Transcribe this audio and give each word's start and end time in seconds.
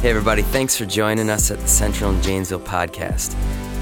Hey, 0.00 0.08
everybody, 0.08 0.40
thanks 0.40 0.78
for 0.78 0.86
joining 0.86 1.28
us 1.28 1.50
at 1.50 1.58
the 1.58 1.68
Central 1.68 2.08
and 2.08 2.22
Janesville 2.22 2.60
podcast. 2.60 3.34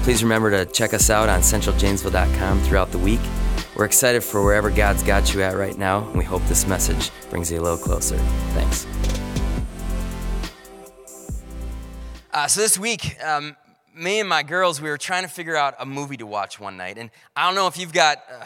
Please 0.03 0.21
remember 0.21 0.51
to 0.51 0.69
check 0.69 0.93
us 0.93 1.09
out 1.09 1.29
on 1.29 1.39
centraljanesville.com 1.39 2.59
throughout 2.63 2.91
the 2.91 2.97
week. 2.97 3.21
We're 3.73 3.85
excited 3.85 4.21
for 4.21 4.43
wherever 4.43 4.69
God's 4.69 5.01
got 5.01 5.33
you 5.33 5.41
at 5.41 5.55
right 5.55 5.77
now, 5.77 6.05
and 6.09 6.17
we 6.17 6.25
hope 6.25 6.43
this 6.47 6.67
message 6.67 7.09
brings 7.29 7.49
you 7.49 7.61
a 7.61 7.63
little 7.63 7.77
closer. 7.77 8.17
Thanks. 8.51 8.85
Uh, 12.33 12.47
so, 12.47 12.59
this 12.59 12.77
week, 12.77 13.15
um, 13.23 13.55
me 13.95 14.19
and 14.19 14.27
my 14.27 14.43
girls, 14.43 14.81
we 14.81 14.89
were 14.89 14.97
trying 14.97 15.23
to 15.23 15.29
figure 15.29 15.55
out 15.55 15.75
a 15.79 15.85
movie 15.85 16.17
to 16.17 16.25
watch 16.25 16.59
one 16.59 16.75
night. 16.75 16.97
And 16.97 17.11
I 17.33 17.45
don't 17.45 17.55
know 17.55 17.67
if 17.67 17.77
you've 17.77 17.93
got. 17.93 18.17
Uh, 18.29 18.43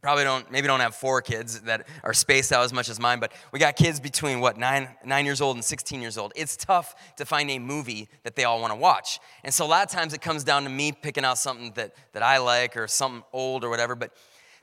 probably 0.00 0.24
don't 0.24 0.50
maybe 0.50 0.66
don't 0.66 0.80
have 0.80 0.94
four 0.94 1.20
kids 1.22 1.60
that 1.62 1.86
are 2.02 2.14
spaced 2.14 2.52
out 2.52 2.64
as 2.64 2.72
much 2.72 2.88
as 2.88 2.98
mine 2.98 3.20
but 3.20 3.32
we 3.52 3.58
got 3.58 3.76
kids 3.76 4.00
between 4.00 4.40
what 4.40 4.56
nine 4.56 4.88
nine 5.04 5.24
years 5.24 5.40
old 5.40 5.56
and 5.56 5.64
16 5.64 6.00
years 6.00 6.18
old. 6.18 6.32
It's 6.36 6.56
tough 6.56 6.94
to 7.16 7.24
find 7.24 7.50
a 7.50 7.58
movie 7.58 8.08
that 8.22 8.36
they 8.36 8.44
all 8.44 8.60
want 8.60 8.72
to 8.72 8.78
watch. 8.78 9.20
And 9.44 9.52
so 9.52 9.64
a 9.64 9.68
lot 9.68 9.84
of 9.84 9.90
times 9.90 10.14
it 10.14 10.20
comes 10.20 10.44
down 10.44 10.64
to 10.64 10.70
me 10.70 10.92
picking 10.92 11.24
out 11.24 11.38
something 11.38 11.72
that, 11.74 11.94
that 12.12 12.22
i 12.22 12.38
like 12.38 12.76
or 12.76 12.86
something 12.86 13.22
old 13.32 13.64
or 13.64 13.70
whatever 13.70 13.94
but 13.94 14.12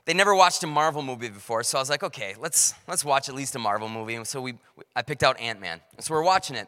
they 0.06 0.14
never 0.14 0.34
watched 0.34 0.64
a 0.64 0.68
marvel 0.68 1.02
movie 1.02 1.30
before. 1.30 1.64
So 1.64 1.78
i 1.78 1.82
was 1.82 1.90
like 1.90 2.04
okay 2.04 2.36
let's 2.40 2.74
let's 2.88 3.04
watch 3.06 3.30
at 3.30 3.36
least 3.36 3.56
a 3.56 3.60
marvel 3.60 3.90
movie. 3.90 4.16
And 4.16 4.28
so 4.28 4.42
we 4.42 4.56
i 4.96 5.02
picked 5.02 5.24
out 5.24 5.40
ant-man. 5.40 5.82
And 5.96 6.04
so 6.04 6.14
we're 6.14 6.24
watching 6.24 6.56
it. 6.56 6.68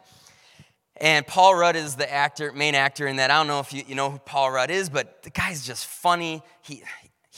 And 1.02 1.26
Paul 1.26 1.55
Rudd 1.55 1.77
is 1.77 1.95
the 1.95 2.12
actor, 2.12 2.52
main 2.52 2.76
actor 2.76 3.07
in 3.07 3.18
that. 3.18 3.31
I 3.31 3.38
don't 3.38 3.48
know 3.48 3.62
if 3.62 3.71
you, 3.71 3.84
you 3.88 3.95
know 3.95 4.12
who 4.12 4.20
Paul 4.20 4.52
Rudd 4.52 4.70
is, 4.70 4.90
but 4.90 5.23
the 5.23 5.29
guy's 5.29 5.66
just 5.66 5.85
funny. 5.85 6.43
He, 6.62 6.84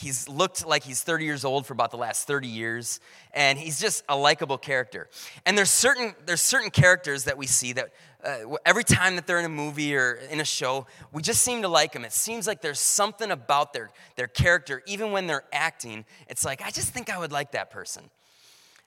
He's 0.02 0.28
looked 0.28 0.66
like 0.66 0.82
he's 0.82 1.02
30 1.02 1.24
years 1.24 1.44
old 1.44 1.64
for 1.64 1.72
about 1.72 1.92
the 1.92 1.96
last 1.96 2.26
30 2.26 2.48
years, 2.48 2.98
and 3.32 3.56
he's 3.56 3.80
just 3.80 4.02
a 4.08 4.16
likable 4.16 4.58
character. 4.58 5.08
And 5.46 5.56
there's 5.56 5.70
certain, 5.70 6.14
there's 6.26 6.42
certain 6.42 6.70
characters 6.70 7.24
that 7.24 7.38
we 7.38 7.46
see 7.46 7.72
that 7.74 7.92
uh, 8.24 8.56
every 8.66 8.82
time 8.82 9.14
that 9.14 9.26
they're 9.26 9.38
in 9.38 9.44
a 9.44 9.48
movie 9.48 9.94
or 9.94 10.14
in 10.30 10.40
a 10.40 10.44
show, 10.44 10.86
we 11.12 11.22
just 11.22 11.42
seem 11.42 11.62
to 11.62 11.68
like 11.68 11.92
them. 11.92 12.04
It 12.04 12.12
seems 12.12 12.48
like 12.48 12.60
there's 12.60 12.80
something 12.80 13.30
about 13.30 13.72
their, 13.72 13.90
their 14.16 14.26
character, 14.26 14.82
even 14.86 15.12
when 15.12 15.28
they're 15.28 15.44
acting, 15.52 16.04
it's 16.28 16.44
like, 16.44 16.62
I 16.62 16.70
just 16.70 16.90
think 16.90 17.08
I 17.08 17.18
would 17.18 17.32
like 17.32 17.52
that 17.52 17.70
person. 17.70 18.10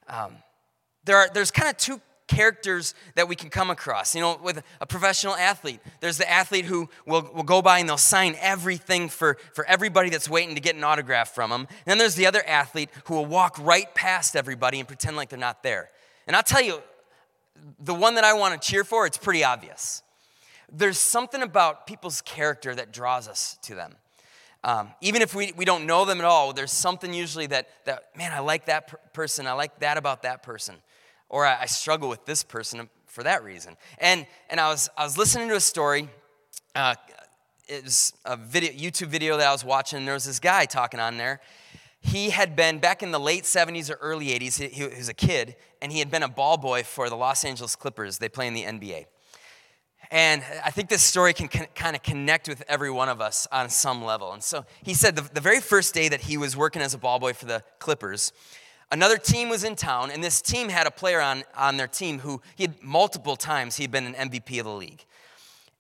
Um, 0.08 0.34
there 1.06 1.18
are, 1.18 1.30
there's 1.34 1.52
kind 1.52 1.70
of 1.70 1.78
two 1.78 2.02
characters 2.28 2.96
that 3.16 3.28
we 3.28 3.36
can 3.36 3.50
come 3.50 3.70
across. 3.70 4.16
You 4.16 4.22
know, 4.22 4.40
with 4.42 4.64
a 4.82 4.86
professional 4.86 5.36
athlete, 5.36 5.80
there's 6.00 6.18
the 6.18 6.30
athlete 6.30 6.66
who 6.66 6.90
will, 7.06 7.30
will 7.34 7.44
go 7.44 7.62
by 7.62 7.80
and 7.80 7.88
they'll 7.88 7.98
sign 7.98 8.36
everything 8.40 9.10
for, 9.10 9.38
for 9.54 9.66
everybody 9.66 10.10
that's 10.10 10.30
waiting 10.30 10.56
to 10.56 10.62
get 10.62 10.76
an 10.76 10.84
autograph 10.84 11.30
from 11.30 11.50
them. 11.50 11.62
And 11.62 11.86
then 11.86 11.98
there's 11.98 12.16
the 12.16 12.26
other 12.26 12.44
athlete 12.48 12.90
who 13.06 13.16
will 13.16 13.26
walk 13.26 13.58
right 13.60 13.94
past 13.94 14.36
everybody 14.36 14.80
and 14.80 14.88
pretend 14.88 15.18
like 15.18 15.30
they're 15.30 15.40
not 15.40 15.64
there. 15.64 15.90
And 16.28 16.36
I'll 16.36 16.44
tell 16.44 16.62
you, 16.62 16.82
the 17.80 17.94
one 17.94 18.16
that 18.16 18.24
I 18.24 18.34
want 18.34 18.60
to 18.60 18.68
cheer 18.68 18.84
for, 18.84 19.06
it's 19.06 19.18
pretty 19.18 19.44
obvious. 19.44 20.04
There's 20.72 20.98
something 20.98 21.42
about 21.42 21.88
people's 21.88 22.22
character 22.22 22.74
that 22.76 22.92
draws 22.92 23.28
us 23.28 23.58
to 23.64 23.76
them. 23.76 23.96
Um, 24.64 24.90
even 25.00 25.22
if 25.22 25.36
we, 25.36 25.54
we 25.56 25.64
don't 25.64 25.86
know 25.86 26.06
them 26.06 26.18
at 26.18 26.26
all, 26.26 26.52
there's 26.52 26.72
something 26.72 27.14
usually 27.14 27.46
that, 27.48 27.70
that 27.86 28.06
man, 28.18 28.34
I 28.34 28.40
like 28.40 28.66
that 28.66 28.88
per- 28.88 28.98
person, 29.14 29.46
I 29.46 29.54
like 29.54 29.80
that 29.80 29.98
about 29.98 30.24
that 30.24 30.42
person 30.42 30.76
or 31.30 31.46
I, 31.46 31.62
I 31.62 31.66
struggle 31.66 32.10
with 32.10 32.26
this 32.26 32.44
person 32.44 32.90
for 33.06 33.24
that 33.24 33.44
reason. 33.44 33.78
And, 34.00 34.28
and 34.50 34.60
I, 34.60 34.70
was, 34.70 34.90
I 34.98 35.04
was 35.04 35.18
listening 35.18 35.50
to 35.50 35.56
a 35.56 35.62
story. 35.62 36.10
Uh, 36.76 36.96
it 37.68 37.84
was 37.84 38.14
a 38.26 38.38
video, 38.38 38.72
YouTube 38.72 39.08
video 39.08 39.38
that 39.38 39.48
I 39.48 39.52
was 39.52 39.64
watching, 39.66 39.98
and 39.98 40.08
there 40.08 40.14
was 40.14 40.26
this 40.26 40.40
guy 40.40 40.66
talking 40.66 41.00
on 41.00 41.18
there. 41.18 41.42
He 42.02 42.30
had 42.30 42.56
been 42.56 42.80
back 42.80 43.02
in 43.02 43.12
the 43.12 43.20
late 43.20 43.44
70s 43.44 43.90
or 43.90 43.96
early 43.96 44.28
80s, 44.28 44.60
he, 44.60 44.68
he 44.68 44.84
was 44.84 45.10
a 45.10 45.14
kid, 45.14 45.56
and 45.82 45.92
he 45.92 46.00
had 46.00 46.12
been 46.12 46.22
a 46.22 46.30
ball 46.30 46.58
boy 46.58 46.84
for 46.84 47.10
the 47.10 47.16
Los 47.16 47.44
Angeles 47.44 47.76
Clippers. 47.76 48.20
They 48.20 48.30
play 48.30 48.48
in 48.48 48.54
the 48.54 48.64
NBA. 48.64 49.06
And 50.12 50.44
I 50.64 50.70
think 50.70 50.90
this 50.90 51.02
story 51.02 51.34
can 51.34 51.48
con- 51.48 51.68
kind 51.74 51.96
of 51.96 52.04
connect 52.04 52.48
with 52.48 52.64
every 52.68 52.92
one 52.92 53.10
of 53.10 53.22
us 53.22 53.48
on 53.52 53.70
some 53.70 54.04
level. 54.04 54.34
And 54.34 54.44
so 54.44 54.66
he 54.84 54.94
said 54.94 55.16
the, 55.16 55.28
the 55.34 55.42
very 55.42 55.60
first 55.60 55.94
day 55.96 56.10
that 56.10 56.22
he 56.22 56.38
was 56.38 56.56
working 56.56 56.82
as 56.82 56.94
a 56.94 56.98
ball 56.98 57.18
boy 57.18 57.34
for 57.34 57.46
the 57.46 57.64
Clippers, 57.80 58.32
Another 58.96 59.18
team 59.18 59.50
was 59.50 59.66
in 59.66 59.76
town, 59.76 60.10
and 60.10 60.24
this 60.24 60.42
team 60.42 60.70
had 60.70 60.88
a 60.88 60.92
player 60.92 61.20
on, 61.20 61.44
on 61.58 61.76
their 61.76 61.86
team 61.86 62.20
who 62.20 62.42
he 62.56 62.64
had 62.64 62.82
multiple 62.82 63.36
times 63.36 63.76
he'd 63.76 63.92
been 63.92 64.06
an 64.06 64.30
MVP 64.30 64.58
of 64.58 64.64
the 64.64 64.72
league. 64.72 65.04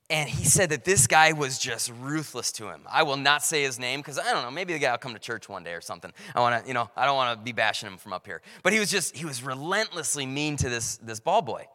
And 0.09 0.27
he 0.27 0.43
said 0.43 0.71
that 0.71 0.83
this 0.83 1.07
guy 1.07 1.31
was 1.31 1.57
just 1.57 1.93
ruthless 2.01 2.51
to 2.51 2.67
him. 2.67 2.81
I 2.91 3.03
will 3.03 3.15
not 3.15 3.41
say 3.41 3.63
his 3.63 3.79
name 3.79 4.01
because 4.01 4.19
I 4.19 4.33
don't 4.33 4.43
know, 4.43 4.51
maybe 4.51 4.73
the 4.73 4.79
guy 4.79 4.91
will 4.91 4.97
come 4.97 5.13
to 5.13 5.19
church 5.19 5.47
one 5.47 5.63
day 5.63 5.71
or 5.71 5.79
something. 5.79 6.11
I 6.35 6.41
want 6.41 6.61
to, 6.61 6.67
you 6.67 6.73
know, 6.73 6.89
I 6.97 7.05
don't 7.05 7.15
want 7.15 7.39
to 7.39 7.41
be 7.41 7.53
bashing 7.53 7.87
him 7.87 7.97
from 7.97 8.11
up 8.11 8.25
here. 8.25 8.41
But 8.63 8.73
he 8.73 8.79
was 8.79 8.91
just, 8.91 9.15
he 9.15 9.23
was 9.23 9.41
relentlessly 9.41 10.25
mean 10.25 10.57
to 10.57 10.67
this, 10.67 10.97
this 10.97 11.21
ball 11.21 11.41
boy. 11.41 11.69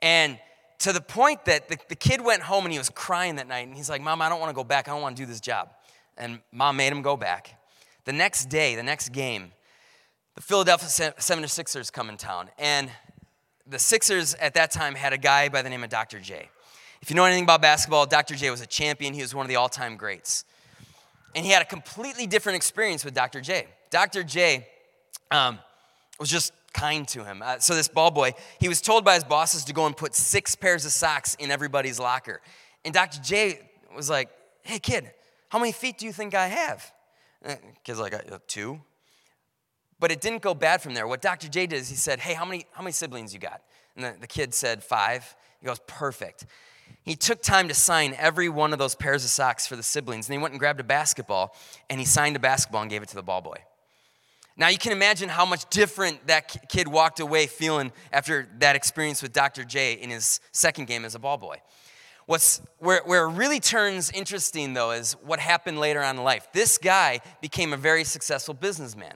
And 0.00 0.38
to 0.78 0.94
the 0.94 1.02
point 1.02 1.44
that 1.44 1.68
the, 1.68 1.76
the 1.90 1.96
kid 1.96 2.22
went 2.22 2.40
home 2.40 2.64
and 2.64 2.72
he 2.72 2.78
was 2.78 2.88
crying 2.88 3.36
that 3.36 3.46
night. 3.46 3.68
And 3.68 3.76
he's 3.76 3.90
like, 3.90 4.00
Mom, 4.00 4.22
I 4.22 4.30
don't 4.30 4.40
want 4.40 4.48
to 4.48 4.56
go 4.56 4.64
back. 4.64 4.88
I 4.88 4.92
don't 4.92 5.02
want 5.02 5.18
to 5.18 5.22
do 5.22 5.26
this 5.26 5.42
job. 5.42 5.68
And 6.16 6.40
mom 6.50 6.78
made 6.78 6.94
him 6.94 7.02
go 7.02 7.14
back. 7.14 7.60
The 8.06 8.14
next 8.14 8.46
day, 8.46 8.74
the 8.74 8.82
next 8.82 9.10
game, 9.10 9.52
the 10.36 10.42
Philadelphia 10.42 11.12
76ers 11.18 11.90
come 11.90 12.08
in 12.08 12.16
town. 12.16 12.50
And 12.58 12.90
the 13.66 13.78
Sixers 13.78 14.34
at 14.34 14.54
that 14.54 14.70
time 14.70 14.94
had 14.94 15.12
a 15.12 15.18
guy 15.18 15.48
by 15.48 15.62
the 15.62 15.70
name 15.70 15.82
of 15.82 15.90
Dr. 15.90 16.20
J. 16.20 16.50
If 17.02 17.10
you 17.10 17.16
know 17.16 17.24
anything 17.24 17.44
about 17.44 17.62
basketball, 17.62 18.06
Dr. 18.06 18.34
J 18.36 18.50
was 18.50 18.60
a 18.60 18.66
champion. 18.66 19.14
He 19.14 19.22
was 19.22 19.34
one 19.34 19.44
of 19.44 19.48
the 19.48 19.56
all 19.56 19.68
time 19.68 19.96
greats. 19.96 20.44
And 21.34 21.44
he 21.44 21.50
had 21.50 21.62
a 21.62 21.66
completely 21.66 22.26
different 22.26 22.56
experience 22.56 23.04
with 23.04 23.14
Dr. 23.14 23.40
J. 23.40 23.66
Dr. 23.90 24.22
J 24.22 24.66
um, 25.30 25.58
was 26.20 26.30
just 26.30 26.52
kind 26.72 27.08
to 27.08 27.24
him. 27.24 27.42
Uh, 27.42 27.58
so, 27.58 27.74
this 27.74 27.88
ball 27.88 28.10
boy, 28.10 28.32
he 28.60 28.68
was 28.68 28.80
told 28.80 29.04
by 29.04 29.14
his 29.14 29.24
bosses 29.24 29.64
to 29.64 29.72
go 29.72 29.86
and 29.86 29.96
put 29.96 30.14
six 30.14 30.54
pairs 30.54 30.84
of 30.84 30.92
socks 30.92 31.34
in 31.36 31.50
everybody's 31.50 31.98
locker. 31.98 32.40
And 32.84 32.92
Dr. 32.92 33.20
J 33.22 33.60
was 33.94 34.10
like, 34.10 34.28
Hey, 34.62 34.78
kid, 34.78 35.10
how 35.48 35.58
many 35.58 35.72
feet 35.72 35.98
do 35.98 36.06
you 36.06 36.12
think 36.12 36.34
I 36.34 36.48
have? 36.48 36.92
And 37.42 37.58
kid's 37.84 37.98
like, 37.98 38.14
uh, 38.14 38.38
Two. 38.46 38.80
But 39.98 40.12
it 40.12 40.20
didn't 40.20 40.42
go 40.42 40.54
bad 40.54 40.82
from 40.82 40.94
there. 40.94 41.06
What 41.06 41.22
Dr. 41.22 41.48
J 41.48 41.66
did 41.66 41.76
is 41.76 41.88
he 41.88 41.96
said, 41.96 42.20
Hey, 42.20 42.34
how 42.34 42.44
many, 42.44 42.66
how 42.72 42.82
many 42.82 42.92
siblings 42.92 43.32
you 43.32 43.40
got? 43.40 43.62
And 43.96 44.04
the, 44.04 44.14
the 44.20 44.26
kid 44.26 44.52
said, 44.54 44.82
Five. 44.82 45.34
He 45.60 45.66
goes, 45.66 45.80
Perfect. 45.86 46.46
He 47.02 47.16
took 47.16 47.42
time 47.42 47.68
to 47.68 47.74
sign 47.74 48.14
every 48.18 48.48
one 48.48 48.72
of 48.72 48.78
those 48.78 48.94
pairs 48.94 49.24
of 49.24 49.30
socks 49.30 49.66
for 49.66 49.76
the 49.76 49.82
siblings. 49.82 50.28
And 50.28 50.34
he 50.34 50.38
went 50.38 50.52
and 50.52 50.58
grabbed 50.58 50.80
a 50.80 50.84
basketball 50.84 51.54
and 51.88 52.00
he 52.00 52.06
signed 52.06 52.36
a 52.36 52.40
basketball 52.40 52.82
and 52.82 52.90
gave 52.90 53.02
it 53.02 53.08
to 53.10 53.14
the 53.14 53.22
ball 53.22 53.40
boy. 53.40 53.58
Now, 54.58 54.68
you 54.68 54.78
can 54.78 54.92
imagine 54.92 55.28
how 55.28 55.44
much 55.44 55.68
different 55.68 56.26
that 56.28 56.68
kid 56.68 56.88
walked 56.88 57.20
away 57.20 57.46
feeling 57.46 57.92
after 58.10 58.48
that 58.58 58.74
experience 58.74 59.22
with 59.22 59.32
Dr. 59.32 59.64
J 59.64 59.92
in 59.94 60.10
his 60.10 60.40
second 60.50 60.86
game 60.86 61.04
as 61.04 61.14
a 61.14 61.18
ball 61.18 61.36
boy. 61.36 61.60
What's, 62.24 62.60
where, 62.78 63.02
where 63.04 63.26
it 63.26 63.32
really 63.32 63.60
turns 63.60 64.10
interesting, 64.10 64.74
though, 64.74 64.92
is 64.92 65.12
what 65.22 65.38
happened 65.38 65.78
later 65.78 66.02
on 66.02 66.16
in 66.16 66.24
life. 66.24 66.48
This 66.52 66.78
guy 66.78 67.20
became 67.40 67.72
a 67.72 67.76
very 67.76 68.02
successful 68.02 68.54
businessman 68.54 69.14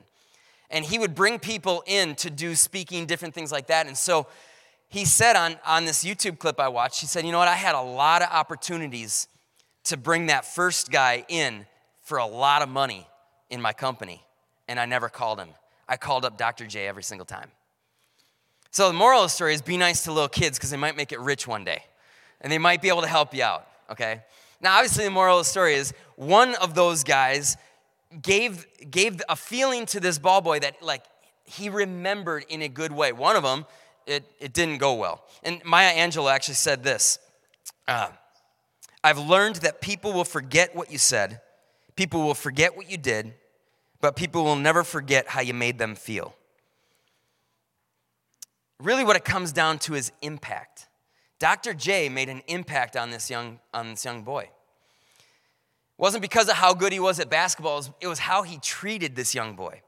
and 0.71 0.85
he 0.85 0.99
would 0.99 1.15
bring 1.15 1.39
people 1.39 1.83
in 1.87 2.15
to 2.17 2.31
do 2.31 2.55
speaking, 2.55 3.07
different 3.07 3.35
things 3.35 3.51
like 3.51 3.67
that. 3.67 3.87
And 3.87 3.97
so 3.97 4.27
he 4.89 5.05
said 5.05 5.37
on, 5.37 5.57
on 5.67 5.85
this 5.85 6.05
YouTube 6.05 6.39
clip 6.39 6.61
I 6.61 6.69
watched, 6.69 7.01
he 7.01 7.07
said, 7.07 7.25
You 7.25 7.33
know 7.33 7.39
what? 7.39 7.49
I 7.49 7.55
had 7.55 7.75
a 7.75 7.83
lot 7.83 8.23
of 8.23 8.29
opportunities 8.31 9.29
to 9.85 9.97
bring 9.97 10.27
that 10.27 10.45
first 10.45 10.91
guy 10.91 11.25
in 11.29 11.67
for 12.03 12.19
a 12.19 12.27
lot 12.27 12.63
of 12.63 12.69
money 12.69 13.07
in 13.51 13.61
my 13.61 13.73
company, 13.73 14.23
and 14.69 14.79
I 14.79 14.87
never 14.87 15.09
called 15.09 15.39
him. 15.39 15.49
I 15.89 15.97
called 15.97 16.25
up 16.25 16.37
Dr. 16.39 16.67
J 16.67 16.87
every 16.87 17.03
single 17.03 17.25
time. 17.25 17.51
So 18.71 18.87
the 18.87 18.95
moral 18.95 19.21
of 19.21 19.27
the 19.27 19.31
story 19.31 19.55
is 19.55 19.63
be 19.63 19.77
nice 19.77 20.05
to 20.05 20.13
little 20.13 20.29
kids 20.29 20.57
because 20.59 20.71
they 20.71 20.77
might 20.77 20.97
make 20.97 21.11
it 21.11 21.19
rich 21.19 21.47
one 21.47 21.65
day, 21.65 21.83
and 22.41 22.53
they 22.53 22.59
might 22.59 22.81
be 22.81 22.89
able 22.89 23.03
to 23.03 23.09
help 23.09 23.35
you 23.35 23.43
out, 23.43 23.67
okay? 23.91 24.23
Now, 24.61 24.75
obviously, 24.75 25.05
the 25.05 25.11
moral 25.11 25.39
of 25.39 25.47
the 25.47 25.51
story 25.51 25.75
is 25.75 25.95
one 26.17 26.55
of 26.57 26.75
those 26.75 27.03
guys 27.03 27.57
gave, 28.23 28.67
gave 28.91 29.23
a 29.29 29.37
feeling 29.37 29.87
to 29.87 30.01
this 30.01 30.19
ball 30.19 30.41
boy 30.41 30.61
that 30.61 30.83
like 30.83 31.05
he 31.45 31.69
remembered 31.69 32.45
in 32.49 32.63
a 32.63 32.69
good 32.69 32.93
way. 32.93 33.13
One 33.13 33.37
of 33.37 33.43
them, 33.43 33.67
it, 34.07 34.25
it 34.39 34.53
didn't 34.53 34.79
go 34.79 34.95
well. 34.95 35.25
And 35.43 35.63
Maya 35.65 35.95
Angelou 35.95 36.33
actually 36.33 36.55
said 36.55 36.83
this 36.83 37.19
uh, 37.89 38.11
I've 39.03 39.19
learned 39.19 39.57
that 39.57 39.81
people 39.81 40.13
will 40.13 40.25
forget 40.25 40.75
what 40.75 40.91
you 40.93 40.99
said, 40.99 41.41
people 41.97 42.23
will 42.23 42.35
forget 42.35 42.77
what 42.77 42.91
you 42.91 42.97
did, 42.97 43.35
but 44.01 44.17
people 44.17 44.45
will 44.45 44.57
never 44.57 44.85
forget 44.85 45.29
how 45.29 45.41
you 45.41 45.55
made 45.55 45.79
them 45.79 45.95
feel. 45.95 46.35
Really, 48.79 49.05
what 49.05 49.17
it 49.17 49.25
comes 49.25 49.53
down 49.53 49.79
to 49.81 49.95
is 49.95 50.11
impact. 50.23 50.89
Dr. 51.39 51.75
J 51.75 52.09
made 52.09 52.29
an 52.29 52.43
impact 52.47 52.97
on 52.97 53.11
this 53.11 53.31
young, 53.31 53.59
on 53.75 53.91
this 53.91 54.05
young 54.05 54.23
boy. 54.23 54.49
Wasn't 56.01 56.23
because 56.23 56.49
of 56.49 56.55
how 56.55 56.73
good 56.73 56.95
he 56.95 56.99
was 56.99 57.21
at 57.21 57.29
basketball, 57.29 57.85
it 58.01 58.07
was 58.07 58.21
how 58.21 58.43
he 58.43 58.57
treated 58.59 59.15
this 59.15 59.35
young 59.35 59.55
boy. 59.55 59.83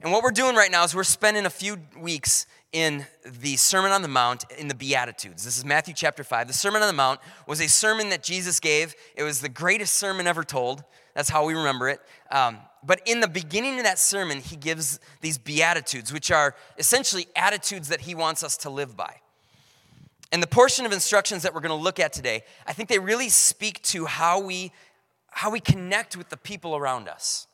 And 0.00 0.12
what 0.12 0.22
we're 0.22 0.30
doing 0.30 0.56
right 0.56 0.70
now 0.70 0.82
is 0.82 0.94
we're 0.94 1.04
spending 1.04 1.44
a 1.44 1.50
few 1.50 1.76
weeks 1.94 2.46
in 2.72 3.04
the 3.42 3.56
Sermon 3.56 3.92
on 3.92 4.00
the 4.00 4.08
Mount 4.08 4.46
in 4.56 4.68
the 4.68 4.74
Beatitudes. 4.74 5.44
This 5.44 5.58
is 5.58 5.64
Matthew 5.66 5.92
chapter 5.92 6.24
5. 6.24 6.46
The 6.46 6.54
Sermon 6.54 6.80
on 6.80 6.88
the 6.88 6.94
Mount 6.94 7.20
was 7.46 7.60
a 7.60 7.68
sermon 7.68 8.08
that 8.08 8.22
Jesus 8.22 8.60
gave. 8.60 8.94
It 9.14 9.22
was 9.22 9.42
the 9.42 9.50
greatest 9.50 9.96
sermon 9.96 10.26
ever 10.26 10.42
told. 10.42 10.84
That's 11.14 11.28
how 11.28 11.44
we 11.44 11.52
remember 11.52 11.90
it. 11.90 12.00
Um, 12.30 12.56
but 12.82 13.02
in 13.04 13.20
the 13.20 13.28
beginning 13.28 13.76
of 13.76 13.84
that 13.84 13.98
sermon, 13.98 14.40
he 14.40 14.56
gives 14.56 15.00
these 15.20 15.36
Beatitudes, 15.36 16.14
which 16.14 16.30
are 16.30 16.54
essentially 16.78 17.26
attitudes 17.36 17.88
that 17.88 18.00
he 18.00 18.14
wants 18.14 18.42
us 18.42 18.56
to 18.56 18.70
live 18.70 18.96
by. 18.96 19.16
And 20.32 20.42
the 20.42 20.46
portion 20.46 20.86
of 20.86 20.92
instructions 20.92 21.42
that 21.42 21.54
we're 21.54 21.60
going 21.60 21.76
to 21.76 21.82
look 21.82 21.98
at 21.98 22.12
today, 22.12 22.44
I 22.66 22.72
think 22.72 22.88
they 22.88 23.00
really 23.00 23.28
speak 23.28 23.82
to 23.82 24.06
how 24.06 24.38
we, 24.38 24.72
how 25.30 25.50
we 25.50 25.60
connect 25.60 26.16
with 26.16 26.28
the 26.28 26.36
people 26.36 26.76
around 26.76 27.08
us. 27.08 27.46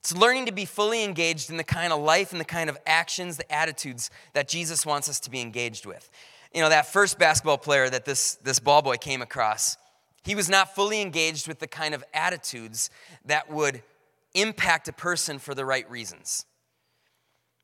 It's 0.00 0.16
learning 0.16 0.46
to 0.46 0.52
be 0.52 0.64
fully 0.64 1.04
engaged 1.04 1.50
in 1.50 1.58
the 1.58 1.64
kind 1.64 1.92
of 1.92 2.00
life 2.00 2.32
and 2.32 2.40
the 2.40 2.46
kind 2.46 2.70
of 2.70 2.78
actions, 2.86 3.36
the 3.36 3.52
attitudes 3.52 4.10
that 4.32 4.48
Jesus 4.48 4.86
wants 4.86 5.08
us 5.08 5.20
to 5.20 5.30
be 5.30 5.40
engaged 5.40 5.84
with. 5.84 6.10
You 6.54 6.62
know, 6.62 6.70
that 6.70 6.86
first 6.86 7.18
basketball 7.18 7.58
player 7.58 7.90
that 7.90 8.06
this, 8.06 8.36
this 8.36 8.58
ball 8.58 8.80
boy 8.80 8.96
came 8.96 9.20
across, 9.20 9.76
he 10.24 10.34
was 10.34 10.48
not 10.48 10.74
fully 10.74 11.02
engaged 11.02 11.46
with 11.46 11.58
the 11.58 11.66
kind 11.66 11.94
of 11.94 12.02
attitudes 12.14 12.90
that 13.26 13.50
would 13.50 13.82
impact 14.34 14.88
a 14.88 14.92
person 14.92 15.38
for 15.38 15.54
the 15.54 15.64
right 15.64 15.88
reasons. 15.90 16.46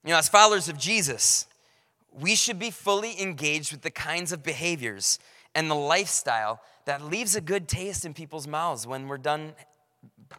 You 0.04 0.10
know, 0.10 0.18
as 0.18 0.28
followers 0.28 0.68
of 0.68 0.78
Jesus, 0.78 1.46
we 2.12 2.34
should 2.34 2.58
be 2.58 2.70
fully 2.70 3.20
engaged 3.20 3.72
with 3.72 3.82
the 3.82 3.90
kinds 3.90 4.30
of 4.32 4.42
behaviors 4.42 5.18
and 5.54 5.70
the 5.70 5.74
lifestyle 5.74 6.60
that 6.86 7.04
leaves 7.04 7.36
a 7.36 7.40
good 7.40 7.68
taste 7.68 8.04
in 8.04 8.14
people's 8.14 8.46
mouths 8.46 8.86
when 8.86 9.08
we're 9.08 9.18
done 9.18 9.52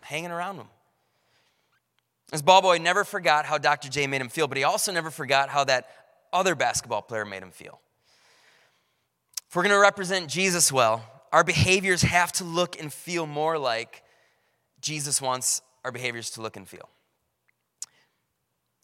hanging 0.01 0.31
around 0.31 0.57
them. 0.57 0.67
This 2.31 2.41
ball 2.41 2.61
boy 2.61 2.77
never 2.77 3.03
forgot 3.03 3.45
how 3.45 3.57
Dr. 3.57 3.89
J 3.89 4.07
made 4.07 4.19
him 4.19 4.29
feel, 4.29 4.47
but 4.47 4.57
he 4.57 4.63
also 4.63 4.91
never 4.91 5.11
forgot 5.11 5.49
how 5.49 5.63
that 5.65 5.89
other 6.33 6.55
basketball 6.55 7.01
player 7.01 7.25
made 7.25 7.43
him 7.43 7.51
feel. 7.51 7.79
If 9.49 9.55
we're 9.55 9.63
going 9.63 9.75
to 9.75 9.79
represent 9.79 10.27
Jesus 10.27 10.71
well, 10.71 11.03
our 11.31 11.43
behaviors 11.43 12.01
have 12.01 12.31
to 12.33 12.43
look 12.43 12.79
and 12.79 12.91
feel 12.91 13.25
more 13.25 13.57
like 13.57 14.03
Jesus 14.81 15.21
wants 15.21 15.61
our 15.85 15.91
behaviors 15.91 16.31
to 16.31 16.41
look 16.41 16.57
and 16.57 16.67
feel. 16.67 16.89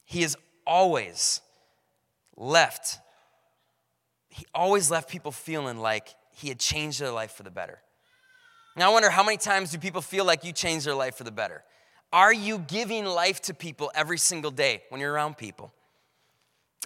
He 0.06 0.22
has 0.22 0.36
always 0.66 1.42
left, 2.38 3.00
he 4.30 4.46
always 4.54 4.90
left 4.90 5.10
people 5.10 5.32
feeling 5.32 5.80
like 5.80 6.16
he 6.34 6.50
had 6.50 6.60
changed 6.60 7.00
their 7.00 7.12
life 7.12 7.32
for 7.32 7.44
the 7.44 7.52
better. 7.52 7.80
Now, 8.76 8.90
I 8.90 8.94
wonder 8.94 9.10
how 9.10 9.24
many 9.24 9.38
times 9.38 9.72
do 9.72 9.78
people 9.78 10.02
feel 10.02 10.26
like 10.26 10.44
you 10.44 10.52
changed 10.52 10.86
their 10.86 10.96
life 10.96 11.16
for 11.16 11.24
the 11.24 11.32
better? 11.32 11.64
Are 12.12 12.34
you 12.34 12.60
giving 12.60 13.06
life 13.06 13.42
to 13.44 13.54
people 13.54 13.92
every 13.96 14.18
single 14.18 14.52
day 14.52 14.84
when 14.90 15.00
you're 15.00 15.12
around 15.12 15.38
people? 15.38 15.74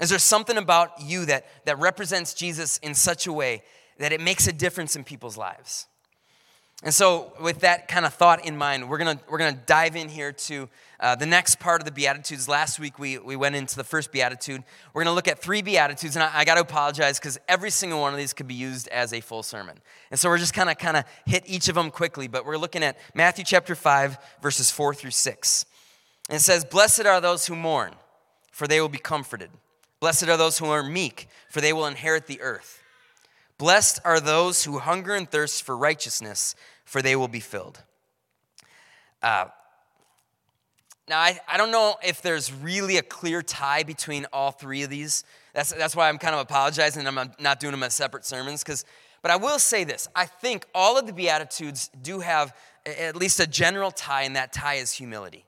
Is 0.02 0.10
there 0.10 0.20
something 0.20 0.58
about 0.58 1.02
you 1.02 1.26
that, 1.26 1.46
that 1.66 1.80
represents 1.80 2.34
Jesus 2.34 2.78
in 2.80 2.94
such 2.94 3.28
a 3.28 3.34
way 3.34 3.64
that 4.00 4.14
it 4.14 4.22
makes 4.22 4.48
a 4.48 4.54
difference 4.54 4.96
in 4.96 5.04
people's 5.04 5.38
lives? 5.38 5.88
And 6.84 6.94
so, 6.94 7.34
with 7.42 7.62
that 7.62 7.88
kind 7.88 8.06
of 8.06 8.14
thought 8.14 8.46
in 8.46 8.56
mind, 8.56 8.88
we're 8.88 9.00
gonna, 9.00 9.20
we're 9.28 9.40
gonna 9.40 9.60
dive 9.66 9.96
in 9.96 10.10
here 10.10 10.32
to 10.32 10.70
uh, 11.00 11.16
the 11.16 11.26
next 11.26 11.60
part 11.60 11.82
of 11.82 11.86
the 11.86 11.92
Beatitudes. 11.92 12.48
Last 12.48 12.80
week, 12.80 13.00
we, 13.00 13.18
we 13.18 13.36
went 13.36 13.56
into 13.56 13.76
the 13.76 13.84
first 13.84 14.12
Beatitude. 14.12 14.64
We're 14.94 15.04
gonna 15.04 15.16
look 15.16 15.28
at 15.28 15.40
three 15.40 15.64
Beatitudes, 15.64 16.16
and 16.16 16.22
I, 16.22 16.32
I 16.36 16.46
gotta 16.46 16.62
apologize 16.62 17.18
because 17.18 17.40
every 17.48 17.72
single 17.72 18.00
one 18.00 18.14
of 18.14 18.20
these 18.20 18.32
could 18.32 18.48
be 18.48 18.54
used 18.54 18.88
as 18.90 19.12
a 19.12 19.22
full 19.22 19.42
sermon. 19.42 19.80
And 20.12 20.20
so, 20.20 20.30
we're 20.30 20.38
just 20.38 20.54
kind 20.54 20.70
of 20.70 20.78
kind 20.78 20.98
of 20.98 21.06
hit 21.26 21.44
each 21.48 21.68
of 21.68 21.74
them 21.74 21.90
quickly, 21.90 22.28
but 22.28 22.46
we're 22.46 22.58
looking 22.58 22.84
at 22.84 23.00
Matthew 23.16 23.44
chapter 23.44 23.74
5, 23.74 24.18
verses 24.44 24.70
4 24.70 24.94
through 24.94 25.12
6. 25.12 25.66
And 26.30 26.36
it 26.36 26.42
says, 26.42 26.64
Blessed 26.64 27.08
are 27.08 27.20
those 27.20 27.48
who 27.48 27.56
mourn, 27.56 27.96
for 28.52 28.68
they 28.68 28.80
will 28.80 28.88
be 28.88 29.00
comforted. 29.00 29.50
Blessed 30.00 30.28
are 30.28 30.38
those 30.38 30.60
who 30.60 30.68
are 30.68 30.84
meek, 30.84 31.28
for 31.50 31.60
they 31.60 31.74
will 31.74 31.88
inherit 31.88 32.28
the 32.28 32.40
earth. 32.40 32.84
Blessed 33.58 34.00
are 34.06 34.20
those 34.20 34.64
who 34.64 34.80
hunger 34.80 35.16
and 35.16 35.30
thirst 35.30 35.64
for 35.64 35.76
righteousness, 35.76 36.56
for 36.86 37.02
they 37.02 37.16
will 37.16 37.28
be 37.28 37.40
filled. 37.40 37.82
Uh, 39.22 39.46
now, 41.10 41.20
I, 41.20 41.40
I 41.48 41.58
don't 41.58 41.72
know 41.72 41.96
if 42.04 42.22
there's 42.22 42.52
really 42.52 42.98
a 42.98 43.02
clear 43.02 43.42
tie 43.42 43.84
between 43.84 44.26
all 44.34 44.52
three 44.52 44.84
of 44.84 44.90
these. 44.90 45.24
That's, 45.54 45.74
that's 45.74 45.96
why 45.96 46.10
I'm 46.10 46.18
kind 46.18 46.36
of 46.36 46.42
apologizing 46.42 47.08
I'm 47.08 47.32
not 47.40 47.60
doing 47.60 47.72
them 47.72 47.84
as 47.84 47.94
separate 47.94 48.26
sermons. 48.26 48.62
Because, 48.62 48.84
but 49.22 49.32
I 49.32 49.38
will 49.38 49.58
say 49.58 49.84
this 49.86 50.08
I 50.16 50.26
think 50.26 50.66
all 50.76 50.98
of 50.98 51.08
the 51.08 51.14
Beatitudes 51.14 51.90
do 52.02 52.20
have 52.20 52.54
at 52.86 53.16
least 53.16 53.40
a 53.40 53.48
general 53.48 53.92
tie, 53.92 54.24
and 54.24 54.36
that 54.36 54.54
tie 54.54 54.76
is 54.76 54.92
humility. 54.92 55.46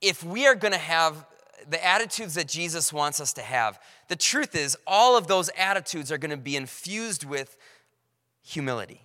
If 0.00 0.22
we 0.22 0.46
are 0.46 0.54
going 0.54 0.72
to 0.72 0.78
have 0.78 1.26
the 1.68 1.84
attitudes 1.84 2.34
that 2.34 2.48
Jesus 2.48 2.92
wants 2.92 3.20
us 3.20 3.32
to 3.34 3.42
have, 3.42 3.80
the 4.08 4.16
truth 4.16 4.54
is, 4.54 4.76
all 4.86 5.16
of 5.16 5.26
those 5.26 5.50
attitudes 5.56 6.12
are 6.12 6.18
going 6.18 6.30
to 6.30 6.36
be 6.36 6.56
infused 6.56 7.24
with 7.24 7.56
humility. 8.42 9.02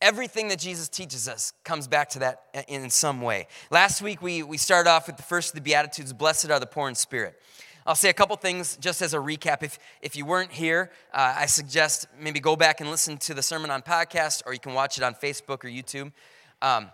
Everything 0.00 0.48
that 0.48 0.58
Jesus 0.58 0.88
teaches 0.88 1.28
us 1.28 1.52
comes 1.64 1.86
back 1.86 2.08
to 2.10 2.18
that 2.20 2.66
in 2.68 2.90
some 2.90 3.22
way. 3.22 3.46
Last 3.70 4.02
week, 4.02 4.20
we, 4.20 4.42
we 4.42 4.58
started 4.58 4.90
off 4.90 5.06
with 5.06 5.16
the 5.16 5.22
first 5.22 5.50
of 5.50 5.54
the 5.54 5.60
Beatitudes 5.60 6.12
Blessed 6.12 6.50
are 6.50 6.58
the 6.58 6.66
poor 6.66 6.88
in 6.88 6.94
spirit. 6.94 7.40
I'll 7.84 7.94
say 7.96 8.10
a 8.10 8.14
couple 8.14 8.36
things 8.36 8.76
just 8.76 9.02
as 9.02 9.12
a 9.12 9.18
recap. 9.18 9.62
If, 9.62 9.78
if 10.00 10.14
you 10.14 10.24
weren't 10.24 10.52
here, 10.52 10.90
uh, 11.12 11.34
I 11.38 11.46
suggest 11.46 12.06
maybe 12.18 12.38
go 12.38 12.54
back 12.54 12.80
and 12.80 12.90
listen 12.90 13.16
to 13.18 13.34
the 13.34 13.42
sermon 13.42 13.70
on 13.70 13.82
podcast, 13.82 14.42
or 14.46 14.52
you 14.52 14.60
can 14.60 14.74
watch 14.74 14.98
it 14.98 15.04
on 15.04 15.14
Facebook 15.14 15.64
or 15.64 15.68
YouTube. 15.68 16.12
Um, 16.60 16.90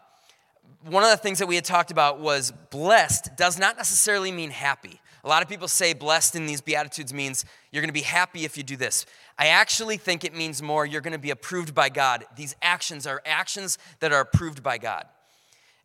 one 0.85 1.03
of 1.03 1.11
the 1.11 1.17
things 1.17 1.38
that 1.38 1.47
we 1.47 1.55
had 1.55 1.65
talked 1.65 1.91
about 1.91 2.20
was 2.20 2.53
blessed 2.70 3.37
does 3.37 3.59
not 3.59 3.76
necessarily 3.76 4.32
mean 4.32 4.50
happy. 4.50 5.00
A 5.25 5.29
lot 5.29 5.43
of 5.43 5.49
people 5.49 5.69
say 5.69 5.93
blessed 5.93 6.37
in 6.37 6.47
these 6.47 6.61
Beatitudes 6.61 7.12
means 7.12 7.44
you're 7.70 7.82
going 7.82 7.88
to 7.88 7.93
be 7.93 8.00
happy 8.00 8.44
if 8.44 8.56
you 8.56 8.62
do 8.62 8.76
this. 8.76 9.05
I 9.38 9.49
actually 9.49 9.97
think 9.97 10.25
it 10.25 10.35
means 10.35 10.62
more 10.62 10.87
you're 10.87 11.00
going 11.00 11.12
to 11.12 11.19
be 11.19 11.31
approved 11.31 11.75
by 11.75 11.88
God. 11.88 12.25
These 12.37 12.55
actions 12.62 13.06
are 13.06 13.20
actions 13.26 13.79
that 14.00 14.12
are 14.12 14.20
approved 14.20 14.62
by 14.62 14.79
God. 14.79 15.05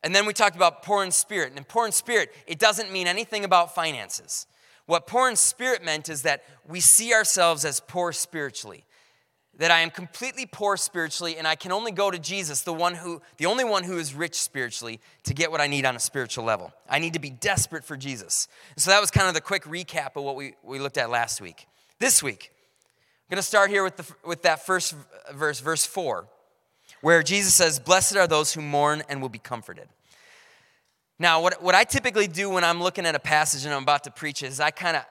And 0.03 0.13
then 0.13 0.25
we 0.25 0.33
talked 0.33 0.55
about 0.55 0.83
poor 0.83 1.03
in 1.03 1.11
spirit. 1.11 1.53
And 1.55 1.67
poor 1.67 1.85
in 1.85 1.91
spirit, 1.91 2.33
it 2.45 2.59
doesn't 2.59 2.91
mean 2.91 3.07
anything 3.07 3.43
about 3.43 3.73
finances. 3.73 4.47
What 4.85 5.07
poor 5.07 5.29
in 5.29 5.35
spirit 5.35 5.83
meant 5.83 6.09
is 6.09 6.23
that 6.23 6.43
we 6.67 6.79
see 6.79 7.13
ourselves 7.13 7.65
as 7.65 7.79
poor 7.79 8.11
spiritually 8.11 8.83
that 9.59 9.69
I 9.69 9.81
am 9.81 9.91
completely 9.91 10.45
poor 10.45 10.77
spiritually 10.77 11.37
and 11.37 11.47
I 11.47 11.55
can 11.55 11.71
only 11.71 11.91
go 11.91 12.09
to 12.09 12.17
Jesus, 12.17 12.61
the 12.61 12.73
one 12.73 12.95
who 12.95 13.21
the 13.37 13.45
only 13.45 13.63
one 13.63 13.83
who 13.83 13.97
is 13.97 14.13
rich 14.13 14.41
spiritually 14.41 14.99
to 15.23 15.33
get 15.33 15.51
what 15.51 15.61
I 15.61 15.67
need 15.67 15.85
on 15.85 15.95
a 15.95 15.99
spiritual 15.99 16.43
level. 16.43 16.73
I 16.89 16.99
need 16.99 17.13
to 17.13 17.19
be 17.19 17.29
desperate 17.29 17.83
for 17.83 17.95
Jesus. 17.95 18.47
So 18.77 18.89
that 18.89 18.99
was 18.99 19.11
kind 19.11 19.27
of 19.27 19.33
the 19.33 19.41
quick 19.41 19.63
recap 19.65 20.15
of 20.15 20.23
what 20.23 20.35
we, 20.35 20.55
we 20.63 20.79
looked 20.79 20.97
at 20.97 21.09
last 21.09 21.39
week. 21.39 21.67
This 21.99 22.23
week, 22.23 22.51
I'm 22.53 23.35
going 23.35 23.41
to 23.41 23.47
start 23.47 23.69
here 23.69 23.83
with, 23.83 23.97
the, 23.97 24.15
with 24.25 24.41
that 24.41 24.65
first 24.65 24.95
verse, 25.33 25.59
verse 25.59 25.85
4, 25.85 26.25
where 27.01 27.21
Jesus 27.21 27.53
says, 27.53 27.79
Blessed 27.79 28.17
are 28.17 28.27
those 28.27 28.53
who 28.53 28.61
mourn 28.61 29.03
and 29.07 29.21
will 29.21 29.29
be 29.29 29.39
comforted. 29.39 29.87
Now, 31.19 31.41
what, 31.41 31.61
what 31.61 31.75
I 31.75 31.83
typically 31.83 32.27
do 32.27 32.49
when 32.49 32.63
I'm 32.63 32.81
looking 32.81 33.05
at 33.05 33.15
a 33.15 33.19
passage 33.19 33.65
and 33.65 33.73
I'm 33.73 33.83
about 33.83 34.03
to 34.05 34.11
preach 34.11 34.41
is 34.41 34.59
I 34.59 34.71
kind 34.71 34.97
of, 34.97 35.05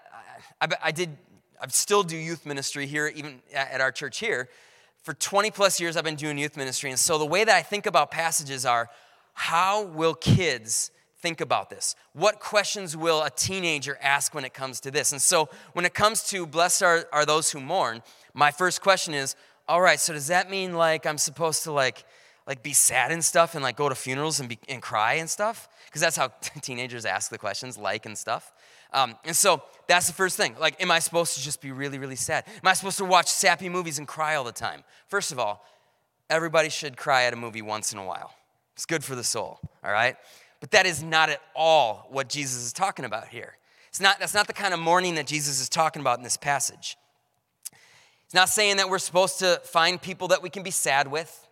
I, 0.60 0.68
I 0.84 0.90
did 0.90 1.16
I 1.62 1.68
still 1.68 2.02
do 2.02 2.16
youth 2.16 2.44
ministry 2.44 2.86
here, 2.86 3.06
even 3.14 3.40
at 3.54 3.80
our 3.80 3.92
church 3.92 4.18
here. 4.18 4.48
For 5.02 5.14
20 5.14 5.52
plus 5.52 5.80
years, 5.80 5.96
I've 5.96 6.02
been 6.02 6.16
doing 6.16 6.36
youth 6.36 6.56
ministry. 6.56 6.90
And 6.90 6.98
so 6.98 7.18
the 7.18 7.26
way 7.26 7.44
that 7.44 7.54
I 7.54 7.62
think 7.62 7.86
about 7.86 8.10
passages 8.10 8.66
are 8.66 8.90
how 9.34 9.84
will 9.84 10.14
kids 10.14 10.90
think 11.20 11.40
about 11.40 11.70
this? 11.70 11.94
What 12.14 12.40
questions 12.40 12.96
will 12.96 13.22
a 13.22 13.30
teenager 13.30 13.96
ask 14.02 14.34
when 14.34 14.44
it 14.44 14.52
comes 14.52 14.80
to 14.80 14.90
this? 14.90 15.12
And 15.12 15.22
so 15.22 15.48
when 15.72 15.84
it 15.84 15.94
comes 15.94 16.24
to 16.30 16.46
blessed 16.46 16.82
are, 16.82 17.06
are 17.12 17.24
those 17.24 17.52
who 17.52 17.60
mourn, 17.60 18.02
my 18.34 18.50
first 18.50 18.82
question 18.82 19.14
is, 19.14 19.36
all 19.68 19.80
right, 19.80 20.00
so 20.00 20.12
does 20.12 20.26
that 20.26 20.50
mean 20.50 20.74
like 20.74 21.06
I'm 21.06 21.16
supposed 21.16 21.62
to 21.62 21.72
like, 21.72 22.04
like 22.44 22.64
be 22.64 22.72
sad 22.72 23.12
and 23.12 23.24
stuff 23.24 23.54
and 23.54 23.62
like 23.62 23.76
go 23.76 23.88
to 23.88 23.94
funerals 23.94 24.40
and, 24.40 24.48
be, 24.48 24.58
and 24.68 24.82
cry 24.82 25.14
and 25.14 25.30
stuff? 25.30 25.68
Because 25.86 26.00
that's 26.00 26.16
how 26.16 26.28
teenagers 26.60 27.04
ask 27.04 27.30
the 27.30 27.38
questions, 27.38 27.78
like 27.78 28.04
and 28.04 28.18
stuff. 28.18 28.52
Um, 28.92 29.14
and 29.24 29.36
so 29.36 29.62
that's 29.92 30.06
the 30.06 30.14
first 30.14 30.38
thing. 30.38 30.56
Like, 30.58 30.82
am 30.82 30.90
I 30.90 31.00
supposed 31.00 31.34
to 31.34 31.42
just 31.42 31.60
be 31.60 31.70
really, 31.70 31.98
really 31.98 32.16
sad? 32.16 32.44
Am 32.46 32.66
I 32.66 32.72
supposed 32.72 32.96
to 32.96 33.04
watch 33.04 33.28
sappy 33.28 33.68
movies 33.68 33.98
and 33.98 34.08
cry 34.08 34.36
all 34.36 34.44
the 34.44 34.50
time? 34.50 34.84
First 35.06 35.32
of 35.32 35.38
all, 35.38 35.66
everybody 36.30 36.70
should 36.70 36.96
cry 36.96 37.24
at 37.24 37.34
a 37.34 37.36
movie 37.36 37.60
once 37.60 37.92
in 37.92 37.98
a 37.98 38.04
while. 38.04 38.32
It's 38.74 38.86
good 38.86 39.04
for 39.04 39.14
the 39.14 39.22
soul, 39.22 39.60
all 39.84 39.92
right? 39.92 40.16
But 40.60 40.70
that 40.70 40.86
is 40.86 41.02
not 41.02 41.28
at 41.28 41.42
all 41.54 42.06
what 42.08 42.30
Jesus 42.30 42.64
is 42.64 42.72
talking 42.72 43.04
about 43.04 43.28
here. 43.28 43.58
It's 43.88 44.00
not, 44.00 44.18
that's 44.18 44.32
not 44.32 44.46
the 44.46 44.54
kind 44.54 44.72
of 44.72 44.80
mourning 44.80 45.16
that 45.16 45.26
Jesus 45.26 45.60
is 45.60 45.68
talking 45.68 46.00
about 46.00 46.16
in 46.16 46.24
this 46.24 46.38
passage. 46.38 46.96
He's 48.24 48.34
not 48.34 48.48
saying 48.48 48.78
that 48.78 48.88
we're 48.88 48.98
supposed 48.98 49.40
to 49.40 49.60
find 49.62 50.00
people 50.00 50.28
that 50.28 50.42
we 50.42 50.48
can 50.48 50.62
be 50.62 50.70
sad 50.70 51.06
with. 51.06 51.46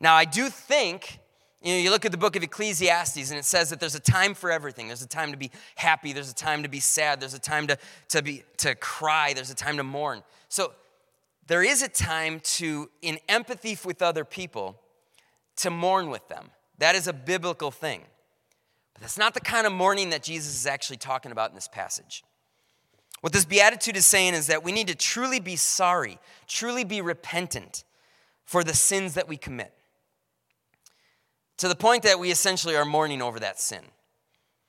Now, 0.00 0.14
I 0.14 0.24
do 0.24 0.48
think 0.48 1.18
you 1.66 1.72
know, 1.72 1.78
you 1.80 1.90
look 1.90 2.04
at 2.04 2.12
the 2.12 2.18
book 2.18 2.36
of 2.36 2.44
Ecclesiastes 2.44 3.30
and 3.30 3.38
it 3.40 3.44
says 3.44 3.70
that 3.70 3.80
there's 3.80 3.96
a 3.96 4.00
time 4.00 4.34
for 4.34 4.52
everything. 4.52 4.86
There's 4.86 5.02
a 5.02 5.08
time 5.08 5.32
to 5.32 5.36
be 5.36 5.50
happy, 5.74 6.12
there's 6.12 6.30
a 6.30 6.34
time 6.34 6.62
to 6.62 6.68
be 6.68 6.78
sad, 6.78 7.18
there's 7.18 7.34
a 7.34 7.40
time 7.40 7.66
to, 7.66 7.76
to, 8.10 8.22
be, 8.22 8.44
to 8.58 8.76
cry, 8.76 9.32
there's 9.32 9.50
a 9.50 9.54
time 9.54 9.76
to 9.78 9.82
mourn. 9.82 10.22
So 10.48 10.74
there 11.48 11.64
is 11.64 11.82
a 11.82 11.88
time 11.88 12.38
to, 12.40 12.88
in 13.02 13.18
empathy 13.28 13.76
with 13.84 14.00
other 14.00 14.24
people, 14.24 14.78
to 15.56 15.70
mourn 15.70 16.08
with 16.08 16.28
them. 16.28 16.50
That 16.78 16.94
is 16.94 17.08
a 17.08 17.12
biblical 17.12 17.72
thing. 17.72 18.02
But 18.94 19.00
that's 19.00 19.18
not 19.18 19.34
the 19.34 19.40
kind 19.40 19.66
of 19.66 19.72
mourning 19.72 20.10
that 20.10 20.22
Jesus 20.22 20.54
is 20.54 20.66
actually 20.68 20.98
talking 20.98 21.32
about 21.32 21.50
in 21.50 21.56
this 21.56 21.66
passage. 21.66 22.22
What 23.22 23.32
this 23.32 23.44
beatitude 23.44 23.96
is 23.96 24.06
saying 24.06 24.34
is 24.34 24.46
that 24.46 24.62
we 24.62 24.70
need 24.70 24.86
to 24.86 24.94
truly 24.94 25.40
be 25.40 25.56
sorry, 25.56 26.20
truly 26.46 26.84
be 26.84 27.00
repentant 27.00 27.82
for 28.44 28.62
the 28.62 28.72
sins 28.72 29.14
that 29.14 29.26
we 29.26 29.36
commit 29.36 29.72
to 31.58 31.68
the 31.68 31.74
point 31.74 32.02
that 32.02 32.18
we 32.18 32.30
essentially 32.30 32.76
are 32.76 32.84
mourning 32.84 33.22
over 33.22 33.40
that 33.40 33.60
sin. 33.60 33.82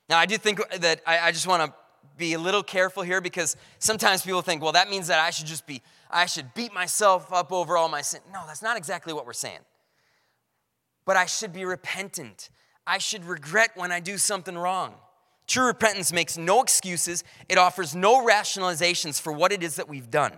Now, 0.08 0.18
I 0.18 0.26
do 0.26 0.38
think 0.38 0.60
that 0.80 1.02
I, 1.06 1.18
I 1.18 1.32
just 1.32 1.46
want 1.46 1.64
to 1.64 1.74
be 2.16 2.32
a 2.32 2.38
little 2.38 2.62
careful 2.62 3.02
here 3.02 3.20
because 3.20 3.56
sometimes 3.78 4.22
people 4.22 4.42
think, 4.42 4.62
well, 4.62 4.72
that 4.72 4.88
means 4.88 5.06
that 5.08 5.20
I 5.20 5.30
should 5.30 5.46
just 5.46 5.66
be, 5.66 5.82
I 6.10 6.26
should 6.26 6.54
beat 6.54 6.72
myself 6.72 7.32
up 7.32 7.52
over 7.52 7.76
all 7.76 7.88
my 7.88 8.02
sin. 8.02 8.20
No, 8.32 8.42
that's 8.46 8.62
not 8.62 8.76
exactly 8.76 9.12
what 9.12 9.26
we're 9.26 9.32
saying. 9.32 9.60
But 11.04 11.16
I 11.16 11.26
should 11.26 11.52
be 11.52 11.64
repentant. 11.64 12.50
I 12.86 12.98
should 12.98 13.24
regret 13.24 13.70
when 13.74 13.92
I 13.92 14.00
do 14.00 14.18
something 14.18 14.56
wrong. 14.56 14.94
True 15.46 15.66
repentance 15.66 16.12
makes 16.12 16.36
no 16.36 16.62
excuses, 16.62 17.24
it 17.48 17.56
offers 17.56 17.94
no 17.94 18.26
rationalizations 18.26 19.18
for 19.18 19.32
what 19.32 19.50
it 19.50 19.62
is 19.62 19.76
that 19.76 19.88
we've 19.88 20.10
done. 20.10 20.32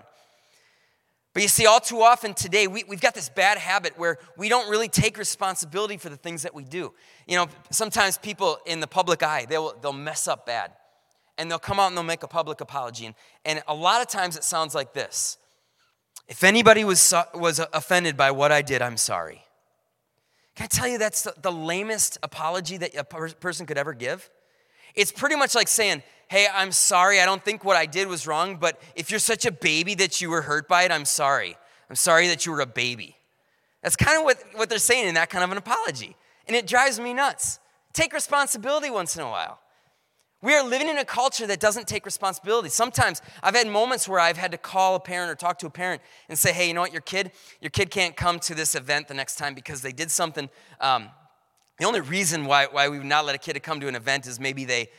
But 1.32 1.42
you 1.42 1.49
see, 1.49 1.66
all 1.66 1.78
too 1.78 2.02
often 2.02 2.34
today, 2.34 2.66
we, 2.66 2.82
we've 2.84 3.00
got 3.00 3.14
this 3.14 3.28
bad 3.28 3.56
habit 3.56 3.96
where 3.96 4.18
we 4.37 4.49
don't 4.49 4.68
really 4.68 4.88
take 4.88 5.16
responsibility 5.16 5.96
for 5.96 6.08
the 6.08 6.16
things 6.16 6.42
that 6.42 6.54
we 6.54 6.64
do. 6.64 6.92
You 7.26 7.37
know, 7.37 7.46
sometimes 7.70 8.18
people 8.18 8.58
in 8.66 8.80
the 8.80 8.88
public 8.88 9.22
eye, 9.22 9.46
they'll, 9.49 9.75
they'll 9.80 9.92
mess 9.92 10.26
up 10.26 10.44
bad. 10.44 10.72
And 11.38 11.50
they'll 11.50 11.60
come 11.60 11.78
out 11.78 11.87
and 11.87 11.96
they'll 11.96 12.04
make 12.04 12.25
a 12.25 12.28
public 12.28 12.60
apology. 12.60 13.06
And, 13.06 13.14
and 13.44 13.62
a 13.68 13.75
lot 13.75 14.02
of 14.02 14.08
times 14.08 14.37
it 14.37 14.44
sounds 14.44 14.75
like 14.75 14.92
this 14.92 15.38
If 16.28 16.42
anybody 16.42 16.84
was, 16.84 17.14
was 17.32 17.60
offended 17.72 18.16
by 18.16 18.32
what 18.32 18.50
I 18.50 18.60
did, 18.62 18.82
I'm 18.82 18.96
sorry. 18.96 19.42
Can 20.56 20.64
I 20.64 20.66
tell 20.66 20.88
you 20.88 20.99
that's 20.99 21.22
the, 21.22 21.34
the 21.40 21.52
lamest 21.52 22.18
apology 22.25 22.76
that 22.78 22.94
a 22.96 23.04
per- 23.04 23.30
person 23.30 23.66
could 23.66 23.78
ever 23.78 23.94
give? 23.94 24.28
It's 24.96 25.12
pretty 25.12 25.37
much 25.37 25.54
like 25.54 25.68
saying, 25.68 26.02
hey, 26.30 26.46
I'm 26.54 26.70
sorry, 26.70 27.20
I 27.20 27.26
don't 27.26 27.44
think 27.44 27.64
what 27.64 27.76
I 27.76 27.87
did 27.87 28.06
was 28.06 28.25
wrong, 28.25 28.54
but 28.54 28.80
if 28.94 29.10
you're 29.10 29.18
such 29.18 29.44
a 29.44 29.50
baby 29.50 29.96
that 29.96 30.20
you 30.20 30.30
were 30.30 30.42
hurt 30.42 30.68
by 30.68 30.84
it, 30.84 30.92
I'm 30.92 31.04
sorry. 31.04 31.56
I'm 31.90 31.96
sorry 31.96 32.28
that 32.28 32.46
you 32.46 32.52
were 32.52 32.60
a 32.60 32.66
baby. 32.66 33.16
That's 33.82 33.96
kind 33.96 34.16
of 34.16 34.22
what, 34.22 34.40
what 34.54 34.68
they're 34.68 34.78
saying 34.78 35.08
in 35.08 35.14
that 35.14 35.28
kind 35.28 35.42
of 35.42 35.50
an 35.50 35.58
apology. 35.58 36.16
And 36.46 36.56
it 36.56 36.68
drives 36.68 37.00
me 37.00 37.14
nuts. 37.14 37.58
Take 37.92 38.12
responsibility 38.12 38.90
once 38.90 39.16
in 39.16 39.22
a 39.22 39.28
while. 39.28 39.58
We 40.40 40.54
are 40.54 40.62
living 40.62 40.88
in 40.88 40.99
a 40.99 41.04
culture 41.04 41.49
that 41.49 41.58
doesn't 41.58 41.88
take 41.88 42.06
responsibility. 42.06 42.68
Sometimes 42.68 43.22
I've 43.42 43.56
had 43.56 43.66
moments 43.66 44.08
where 44.08 44.20
I've 44.20 44.37
had 44.37 44.52
to 44.52 44.58
call 44.58 44.94
a 44.94 45.00
parent 45.00 45.32
or 45.32 45.34
talk 45.34 45.58
to 45.58 45.66
a 45.66 45.70
parent 45.70 46.00
and 46.28 46.38
say, 46.38 46.52
hey, 46.52 46.68
you 46.68 46.75
know 46.75 46.80
what, 46.82 46.92
your 46.92 47.02
kid, 47.02 47.32
your 47.60 47.70
kid 47.70 47.90
can't 47.90 48.14
come 48.14 48.38
to 48.40 48.54
this 48.54 48.76
event 48.76 49.08
the 49.08 49.14
next 49.14 49.34
time 49.34 49.52
because 49.52 49.82
they 49.82 49.92
did 49.92 50.12
something. 50.12 50.49
Um, 50.80 51.08
the 51.80 51.87
only 51.87 52.00
reason 52.00 52.44
why, 52.44 52.66
why 52.66 52.88
we 52.88 52.99
would 52.99 53.06
not 53.06 53.26
let 53.26 53.34
a 53.34 53.38
kid 53.38 53.60
come 53.64 53.80
to 53.80 53.88
an 53.88 53.96
event 53.96 54.28
is 54.28 54.38
maybe 54.38 54.64
they, 54.64 54.90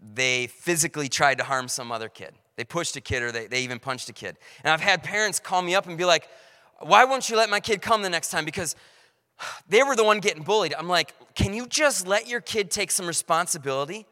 they 0.00 0.46
physically 0.46 1.08
tried 1.08 1.38
to 1.38 1.44
harm 1.44 1.68
some 1.68 1.90
other 1.90 2.08
kid. 2.08 2.34
They 2.56 2.64
pushed 2.64 2.96
a 2.96 3.00
kid 3.00 3.22
or 3.22 3.32
they, 3.32 3.46
they 3.46 3.62
even 3.62 3.78
punched 3.78 4.08
a 4.08 4.12
kid. 4.12 4.36
And 4.64 4.72
I've 4.72 4.80
had 4.80 5.02
parents 5.02 5.38
call 5.38 5.62
me 5.62 5.74
up 5.74 5.86
and 5.86 5.96
be 5.96 6.04
like, 6.04 6.28
why 6.80 7.04
won't 7.04 7.28
you 7.28 7.36
let 7.36 7.50
my 7.50 7.60
kid 7.60 7.82
come 7.82 8.02
the 8.02 8.10
next 8.10 8.30
time? 8.30 8.44
Because 8.44 8.76
they 9.68 9.82
were 9.82 9.96
the 9.96 10.04
one 10.04 10.20
getting 10.20 10.42
bullied. 10.42 10.74
I'm 10.76 10.88
like, 10.88 11.14
can 11.34 11.54
you 11.54 11.66
just 11.66 12.06
let 12.06 12.28
your 12.28 12.40
kid 12.40 12.70
take 12.70 12.90
some 12.90 13.06
responsibility? 13.06 14.06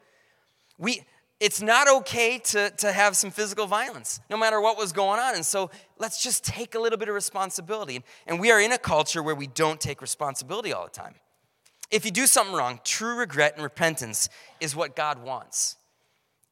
We, 0.78 1.02
it's 1.40 1.61
not 1.61 1.88
okay 1.88 2.38
to, 2.38 2.71
to 2.71 2.93
have 2.93 3.16
some 3.16 3.31
physical 3.31 3.66
violence, 3.66 4.21
no 4.31 4.37
matter 4.37 4.61
what 4.61 4.78
was 4.78 4.93
going 4.93 5.19
on. 5.19 5.35
And 5.35 5.45
so 5.45 5.71
let's 5.99 6.23
just 6.23 6.45
take 6.45 6.75
a 6.75 6.78
little 6.78 6.99
bit 6.99 7.09
of 7.09 7.14
responsibility. 7.14 8.02
And 8.26 8.40
we 8.40 8.50
are 8.50 8.61
in 8.61 8.73
a 8.73 8.78
culture 8.78 9.23
where 9.23 9.35
we 9.35 9.47
don't 9.47 9.81
take 9.81 10.00
responsibility 10.00 10.73
all 10.73 10.85
the 10.85 10.90
time. 10.90 11.14
If 11.90 12.05
you 12.05 12.11
do 12.11 12.26
something 12.26 12.55
wrong, 12.55 12.81
true 12.85 13.16
regret 13.16 13.55
and 13.55 13.62
repentance 13.62 14.28
is 14.61 14.75
what 14.75 14.97
God 14.97 15.23
wants. 15.23 15.76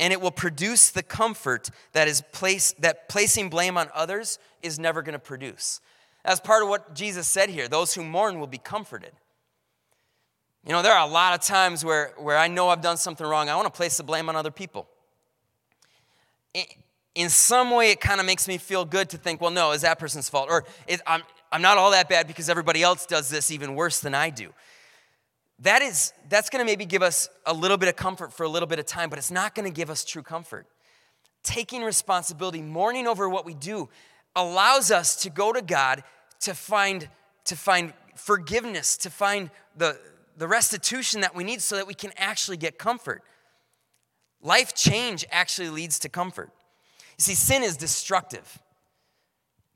And 0.01 0.13
it 0.13 0.21
will 0.21 0.31
produce 0.31 0.91
the 0.91 1.03
comfort 1.03 1.71
that 1.93 2.09
is 2.09 2.23
place, 2.33 2.73
that 2.79 3.09
placing 3.09 3.49
blame 3.49 3.77
on 3.77 3.89
others 3.95 4.39
is 4.63 4.79
never 4.79 5.03
going 5.03 5.15
to 5.15 5.19
produce. 5.19 5.81
As 6.25 6.41
part 6.41 6.63
of 6.63 6.69
what 6.69 6.95
Jesus 6.95 7.29
said 7.29 7.51
here, 7.51 7.69
those 7.69 7.95
who 7.95 8.03
mourn 8.05 8.41
will 8.41 8.47
be 8.47 8.59
comforted. 8.59 9.13
You 10.67 10.73
know, 10.73 10.83
there 10.83 10.93
are 10.93 11.07
a 11.07 11.11
lot 11.11 11.35
of 11.35 11.45
times 11.45 11.85
where, 11.85 12.13
where 12.17 12.39
I 12.39 12.49
know 12.49 12.71
I've 12.71 12.81
done 12.81 12.97
something 12.97 13.27
wrong. 13.27 13.49
I 13.49 13.57
want 13.57 13.67
to 13.67 13.77
place 13.77 13.97
the 13.97 14.03
blame 14.03 14.29
on 14.29 14.37
other 14.37 14.51
people. 14.51 14.89
In 17.15 17.29
some 17.29 17.71
way, 17.71 17.91
it 17.91 18.01
kind 18.01 18.19
of 18.19 18.27
makes 18.27 18.49
me 18.49 18.57
feel 18.57 18.85
good 18.85 19.11
to 19.11 19.19
think, 19.19 19.41
well, 19.41 19.51
no, 19.51 19.73
it's 19.73 19.83
that 19.83 19.99
person's 19.99 20.29
fault. 20.29 20.49
Or 20.51 20.65
I'm, 21.07 21.23
I'm 21.53 21.63
not 21.63 21.77
all 21.77 21.91
that 21.91 22.09
bad 22.09 22.27
because 22.27 22.49
everybody 22.49 22.83
else 22.83 23.05
does 23.05 23.29
this 23.29 23.51
even 23.51 23.75
worse 23.75 24.01
than 24.01 24.15
I 24.15 24.31
do 24.31 24.53
that 25.65 25.81
is 25.83 26.13
that's 26.29 26.51
going 26.51 26.65
to 26.65 26.71
maybe 26.71 26.85
give 26.85 27.03
us 27.03 27.29
a 27.47 27.53
little 27.53 27.77
bit 27.77 27.89
of 27.89 27.97
comfort 27.97 28.33
for 28.33 28.45
a 28.45 28.49
little 28.49 28.67
bit 28.67 28.79
of 28.79 28.87
time 28.87 29.11
but 29.11 29.19
it's 29.19 29.31
not 29.31 29.55
going 29.55 29.71
to 29.71 29.75
give 29.75 29.91
us 29.91 30.05
true 30.05 30.23
comfort. 30.23 30.67
Taking 31.43 31.83
responsibility 31.83 32.63
mourning 32.63 33.07
over 33.07 33.29
what 33.29 33.45
we 33.45 33.55
do 33.55 33.89
allows 34.37 34.91
us 34.91 35.17
to 35.23 35.31
go 35.31 35.53
to 35.53 35.63
god 35.63 36.05
to 36.41 36.55
find 36.55 37.09
to 37.45 37.57
find 37.57 37.93
forgiveness 38.15 38.97
to 38.99 39.11
find 39.11 39.51
the 39.77 39.99
the 40.37 40.47
restitution 40.47 41.23
that 41.23 41.35
we 41.35 41.45
need 41.45 41.63
so 41.63 41.77
that 41.77 41.87
we 41.87 41.95
can 41.95 42.13
actually 42.17 42.57
get 42.57 42.79
comfort. 42.79 43.23
Life 44.43 44.75
change 44.75 45.25
actually 45.31 45.71
leads 45.71 45.99
to 46.01 46.09
comfort. 46.09 46.51
You 47.17 47.23
see 47.23 47.35
sin 47.35 47.63
is 47.63 47.77
destructive. 47.77 48.59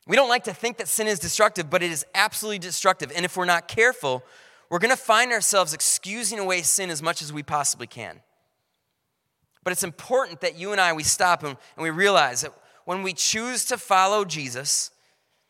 We 0.07 0.17
don't 0.17 0.29
like 0.29 0.45
to 0.45 0.55
think 0.55 0.79
that 0.79 0.89
sin 0.89 1.07
is 1.07 1.19
destructive 1.19 1.71
but 1.71 1.83
it 1.83 1.91
is 1.91 2.05
absolutely 2.15 2.59
destructive. 2.59 3.11
And 3.17 3.25
if 3.25 3.39
we're 3.39 3.47
not 3.47 3.69
careful 3.69 4.23
we're 4.71 4.79
going 4.79 4.91
to 4.91 4.97
find 4.97 5.33
ourselves 5.33 5.73
excusing 5.73 6.39
away 6.39 6.63
sin 6.63 6.91
as 6.91 7.03
much 7.03 7.23
as 7.23 7.33
we 7.33 7.43
possibly 7.43 7.87
can. 7.87 8.21
But 9.65 9.73
it's 9.73 9.85
important 9.85 10.41
that 10.41 10.59
you 10.59 10.73
and 10.73 10.81
I, 10.81 10.93
we 10.93 11.03
stop 11.03 11.43
and, 11.43 11.57
and 11.77 11.83
we 11.83 11.91
realize 11.91 12.43
that 12.43 12.53
when 12.85 13.03
we 13.03 13.13
choose 13.13 13.65
to 13.67 13.79
follow 13.79 14.25
Jesus, 14.25 14.91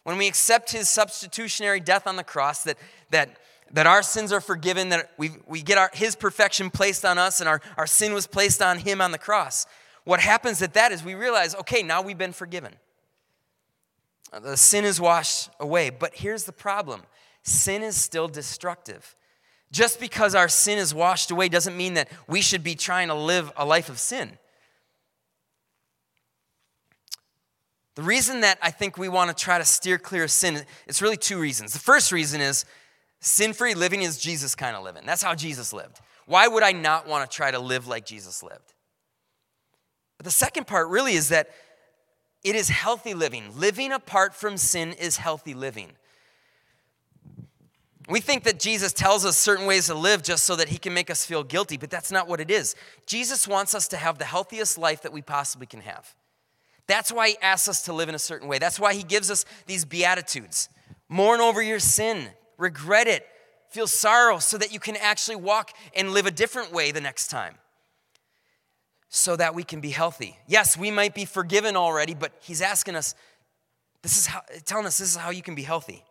when 0.05 0.19
we 0.19 0.27
accept 0.27 0.73
his 0.73 0.89
substitutionary 0.89 1.81
death 1.81 2.07
on 2.07 2.17
the 2.17 2.25
cross, 2.25 2.65
that, 2.65 2.79
that, 3.11 3.39
that 3.73 3.87
our 3.87 4.03
sins 4.03 4.33
are 4.33 4.41
forgiven, 4.41 4.89
that 4.89 5.13
we, 5.19 5.33
we 5.47 5.63
get 5.63 5.79
our, 5.79 5.91
his 5.93 6.17
perfection 6.17 6.71
placed 6.71 7.05
on 7.05 7.19
us, 7.19 7.41
and 7.41 7.49
our, 7.49 7.61
our 7.77 7.87
sin 7.87 8.13
was 8.13 8.27
placed 8.27 8.63
on 8.63 8.79
him 8.79 9.01
on 9.01 9.13
the 9.13 9.19
cross. 9.19 9.67
What 10.05 10.21
happens 10.21 10.63
at 10.63 10.75
that 10.75 10.93
is 10.93 11.05
we 11.05 11.15
realize, 11.15 11.55
okay, 11.57 11.83
now 11.83 12.03
we've 12.03 12.19
been 12.19 12.33
forgiven. 12.33 12.75
The 14.33 14.57
sin 14.57 14.85
is 14.85 15.01
washed 15.01 15.51
away. 15.61 15.91
But 15.91 16.15
here's 16.15 16.45
the 16.45 16.53
problem 16.53 17.03
sin 17.49 17.83
is 17.83 17.97
still 17.97 18.28
destructive. 18.28 19.14
Just 19.71 20.00
because 20.00 20.35
our 20.35 20.49
sin 20.49 20.78
is 20.78 20.95
washed 20.95 21.31
away 21.31 21.49
doesn't 21.49 21.76
mean 21.76 21.95
that 21.95 22.09
we 22.26 22.40
should 22.40 22.62
be 22.62 22.75
trying 22.75 23.09
to 23.09 23.14
live 23.14 23.52
a 23.57 23.64
life 23.64 23.88
of 23.88 23.99
sin. 23.99 24.38
The 27.97 28.02
reason 28.02 28.43
that 28.43 28.59
I 28.62 28.71
think 28.71 28.97
we 28.97 29.09
want 29.09 29.37
to 29.37 29.45
try 29.45 29.59
to 29.59 29.64
steer 29.64 29.99
clear 29.99 30.25
of 30.25 30.31
sin, 30.31 30.64
it's 30.87 31.02
really 31.02 31.17
two 31.17 31.38
reasons. 31.38 31.73
The 31.73 31.81
first 31.81 32.12
reason 32.12 32.40
is 32.40 32.64
sin 33.21 33.52
free 33.52 33.75
living 33.75 34.02
is 34.02 34.19
Jesus 34.19 34.55
kind 34.55 34.76
of 34.76 34.85
living. 34.85 35.02
That's 35.05 35.23
how 35.23 35.35
Jesus 35.35 35.73
lived. 35.73 35.99
Why 36.26 36.47
would 36.47 36.62
I 36.62 36.73
not 36.73 37.09
want 37.09 37.28
to 37.28 37.37
try 37.37 37.50
to 37.50 37.59
live 37.59 37.88
like 37.88 38.07
Jesus 38.07 38.43
lived? 38.43 38.75
But 40.17 40.25
the 40.25 40.31
second 40.31 40.67
part 40.67 40.88
really 40.88 41.14
is 41.14 41.31
that 41.31 41.50
it 42.45 42.55
is 42.55 42.69
healthy 42.69 43.14
living. 43.14 43.59
Living 43.59 43.93
apart 43.93 44.35
from 44.35 44.57
sin 44.57 44.93
is 44.93 45.17
healthy 45.17 45.55
living. 45.55 45.90
We 48.09 48.21
think 48.21 48.45
that 48.45 48.59
Jesus 48.59 48.95
tells 48.95 49.27
us 49.27 49.37
certain 49.37 49.67
ways 49.67 49.87
to 49.87 49.95
live 49.95 50.23
just 50.23 50.45
so 50.45 50.57
that 50.57 50.71
he 50.71 50.79
can 50.79 50.95
make 50.95 51.11
us 51.11 51.27
feel 51.27 51.45
guilty, 51.45 51.77
but 51.77 51.91
that's 51.91 52.11
not 52.11 52.27
what 52.27 52.41
it 52.41 52.50
is. 52.50 52.75
Jesus 53.07 53.47
wants 53.47 53.75
us 53.75 53.87
to 53.88 53.99
have 53.99 54.19
the 54.19 54.25
healthiest 54.25 54.79
life 54.79 55.03
that 55.03 55.12
we 55.12 55.21
possibly 55.21 55.67
can 55.67 55.81
have. 55.81 56.15
That's 56.87 57.12
why 57.12 57.31
he 57.31 57.37
asks 57.43 57.69
us 57.69 57.83
to 57.83 57.93
live 57.93 58.09
in 58.09 58.15
a 58.15 58.19
certain 58.19 58.49
way. 58.49 58.59
That's 58.59 58.81
why 58.81 58.95
he 58.95 59.03
gives 59.03 59.31
us 59.31 59.45
these 59.67 59.85
beatitudes. 59.85 60.71
Mourn 61.11 61.43
over 61.43 61.61
your 61.61 61.81
sin, 61.81 62.29
regret 62.57 63.09
it, 63.09 63.27
feel 63.69 63.87
sorrow 63.87 64.38
so 64.38 64.57
that 64.57 64.73
you 64.73 64.81
can 64.81 64.97
actually 64.97 65.37
walk 65.37 65.73
and 65.95 66.12
live 66.12 66.25
a 66.25 66.31
different 66.31 66.73
way 66.73 66.91
the 66.91 67.03
next 67.03 67.29
time. 67.29 67.57
So 69.11 69.37
that 69.37 69.55
we 69.55 69.65
can 69.65 69.83
be 69.83 69.91
healthy. 69.91 70.38
Yes, 70.47 70.79
we 70.79 70.91
might 70.91 71.15
be 71.15 71.27
forgiven 71.27 71.77
already, 71.77 72.15
but 72.15 72.33
he's 72.41 72.62
asking 72.62 72.97
us, 72.97 73.15
this 74.03 74.17
is 74.17 74.27
how 74.27 74.41
telling 74.65 74.87
us 74.87 74.97
this 74.97 75.11
is 75.11 75.17
how 75.17 75.31
you 75.31 75.43
can 75.43 75.55
be 75.55 75.62
healthy. 75.62 76.05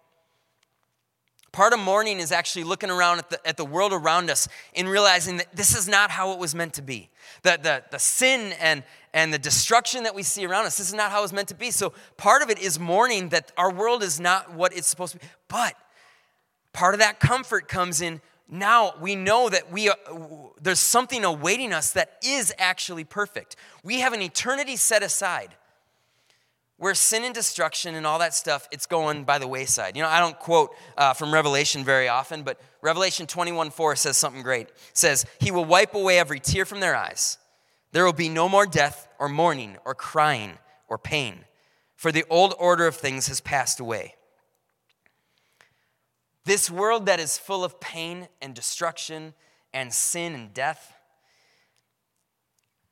Part 1.57 1.73
of 1.73 1.79
mourning 1.79 2.19
is 2.19 2.31
actually 2.31 2.65
looking 2.65 2.91
around 2.91 3.17
at 3.17 3.31
the, 3.31 3.47
at 3.47 3.57
the 3.57 3.65
world 3.65 3.91
around 3.91 4.29
us 4.29 4.47
and 4.75 4.87
realizing 4.87 5.37
that 5.37 5.55
this 5.55 5.75
is 5.75 5.87
not 5.87 6.11
how 6.11 6.31
it 6.33 6.37
was 6.37 6.53
meant 6.53 6.75
to 6.75 6.83
be. 6.83 7.09
The, 7.41 7.57
the, 7.59 7.83
the 7.89 7.97
sin 7.97 8.53
and, 8.59 8.83
and 9.11 9.33
the 9.33 9.39
destruction 9.39 10.03
that 10.03 10.13
we 10.13 10.21
see 10.21 10.45
around 10.45 10.67
us, 10.67 10.77
this 10.77 10.89
is 10.89 10.93
not 10.93 11.09
how 11.09 11.17
it 11.17 11.21
was 11.23 11.33
meant 11.33 11.47
to 11.47 11.55
be. 11.55 11.71
So 11.71 11.93
part 12.15 12.43
of 12.43 12.51
it 12.51 12.59
is 12.59 12.77
mourning 12.79 13.29
that 13.29 13.53
our 13.57 13.73
world 13.73 14.03
is 14.03 14.19
not 14.19 14.53
what 14.53 14.71
it's 14.71 14.87
supposed 14.87 15.13
to 15.13 15.17
be. 15.17 15.25
But 15.47 15.73
part 16.73 16.93
of 16.93 16.99
that 16.99 17.19
comfort 17.19 17.67
comes 17.67 18.01
in 18.01 18.21
now 18.47 18.93
we 19.01 19.15
know 19.15 19.49
that 19.49 19.71
we 19.71 19.89
are, 19.89 19.97
there's 20.61 20.79
something 20.79 21.25
awaiting 21.25 21.73
us 21.73 21.89
that 21.93 22.19
is 22.23 22.53
actually 22.59 23.03
perfect. 23.03 23.55
We 23.83 24.01
have 24.01 24.13
an 24.13 24.21
eternity 24.21 24.75
set 24.75 25.01
aside 25.01 25.55
where 26.77 26.93
sin 26.93 27.23
and 27.23 27.33
destruction 27.33 27.95
and 27.95 28.05
all 28.05 28.19
that 28.19 28.33
stuff 28.33 28.67
it's 28.71 28.85
going 28.85 29.23
by 29.23 29.39
the 29.39 29.47
wayside. 29.47 29.95
You 29.95 30.03
know 30.03 30.09
i 30.09 30.19
don't 30.19 30.37
quote 30.39 30.73
uh, 30.97 31.13
from 31.13 31.33
revelation 31.33 31.83
very 31.83 32.07
often 32.07 32.43
but 32.43 32.59
revelation 32.81 33.27
21 33.27 33.71
4 33.71 33.95
says 33.95 34.17
something 34.17 34.43
great. 34.43 34.69
It 34.69 34.77
says 34.93 35.25
he 35.39 35.51
will 35.51 35.65
wipe 35.65 35.95
away 35.95 36.19
every 36.19 36.39
tear 36.39 36.65
from 36.65 36.79
their 36.79 36.95
eyes. 36.95 37.37
There 37.91 38.05
will 38.05 38.13
be 38.13 38.29
no 38.29 38.47
more 38.49 38.65
death 38.65 39.07
or 39.19 39.29
mourning 39.29 39.77
or 39.85 39.95
crying 39.95 40.57
or 40.87 40.97
pain 40.97 41.45
for 41.95 42.11
the 42.11 42.25
old 42.29 42.53
order 42.59 42.85
of 42.85 42.95
things 42.95 43.27
has 43.27 43.41
passed 43.41 43.79
away. 43.79 44.15
This 46.45 46.69
world 46.69 47.07
that 47.07 47.19
is 47.19 47.37
full 47.37 47.63
of 47.63 47.79
pain 47.79 48.27
and 48.41 48.53
destruction 48.53 49.33
and 49.73 49.91
sin 49.93 50.33
and 50.33 50.53
death 50.53 50.93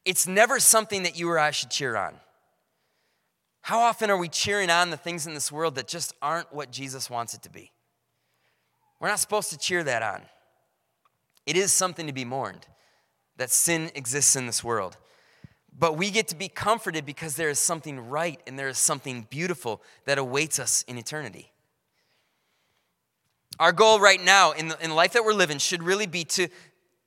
it's 0.06 0.28
never 0.28 0.60
something 0.60 1.04
that 1.04 1.18
you 1.18 1.30
or 1.30 1.40
I 1.40 1.52
should 1.52 1.72
cheer 1.72 1.98
on. 1.98 2.14
How 3.66 3.80
often 3.80 4.12
are 4.12 4.18
we 4.18 4.30
cheering 4.30 4.70
on 4.70 4.92
the 4.92 4.96
things 4.96 5.26
in 5.26 5.34
this 5.34 5.52
world 5.52 5.74
that 5.74 5.88
just 5.88 6.14
aren't 6.22 6.54
what 6.54 6.70
Jesus 6.70 7.10
wants 7.10 7.34
it 7.34 7.42
to 7.42 7.50
be? 7.50 7.72
We're 9.00 9.08
not 9.08 9.20
supposed 9.20 9.50
to 9.50 9.58
cheer 9.58 9.84
that 9.84 10.04
on. 10.04 10.22
It 11.48 11.58
is 11.58 11.74
something 11.74 12.06
to 12.06 12.14
be 12.14 12.26
mourned 12.26 12.68
that 13.38 13.50
sin 13.50 13.90
exists 13.96 14.36
in 14.36 14.46
this 14.46 14.64
world. 14.64 14.98
But 15.76 15.98
we 15.98 16.12
get 16.12 16.28
to 16.28 16.36
be 16.36 16.48
comforted 16.48 17.08
because 17.08 17.38
there 17.38 17.50
is 17.50 17.58
something 17.58 18.08
right 18.08 18.40
and 18.46 18.60
there 18.60 18.68
is 18.68 18.78
something 18.78 19.26
beautiful 19.32 19.82
that 20.06 20.20
awaits 20.20 20.60
us 20.60 20.86
in 20.88 21.00
eternity. 21.00 21.52
Our 23.60 23.72
goal 23.72 24.00
right 24.00 24.24
now 24.24 24.52
in 24.52 24.68
the, 24.68 24.78
in 24.80 24.94
life 24.94 25.14
that 25.14 25.26
we're 25.26 25.34
living 25.34 25.58
should 25.58 25.82
really 25.82 26.06
be 26.06 26.24
to, 26.26 26.50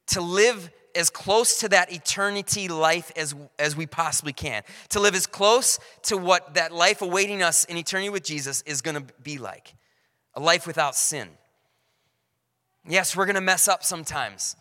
to 0.09 0.21
live 0.21 0.73
as 0.99 1.09
close 1.11 1.61
to 1.61 1.69
that 1.69 1.93
eternity 1.93 2.69
life 2.69 3.13
as, 3.17 3.35
as 3.59 3.77
we 3.77 3.87
possibly 3.87 4.33
can. 4.33 4.63
To 4.91 5.01
live 5.01 5.15
as 5.15 5.27
close 5.27 5.79
to 6.03 6.17
what 6.17 6.55
that 6.55 6.73
life 6.73 7.01
awaiting 7.01 7.43
us 7.43 7.65
in 7.65 7.77
eternity 7.77 8.11
with 8.11 8.25
Jesus 8.25 8.63
is 8.63 8.83
going 8.83 8.97
to 8.97 9.15
be 9.23 9.39
like 9.39 9.75
a 10.35 10.41
life 10.41 10.67
without 10.67 10.95
sin. 10.95 11.29
Yes, 12.87 13.17
we're 13.17 13.27
going 13.27 13.37
to 13.37 13.41
mess 13.41 13.69
up 13.69 13.85
sometimes. 13.85 14.57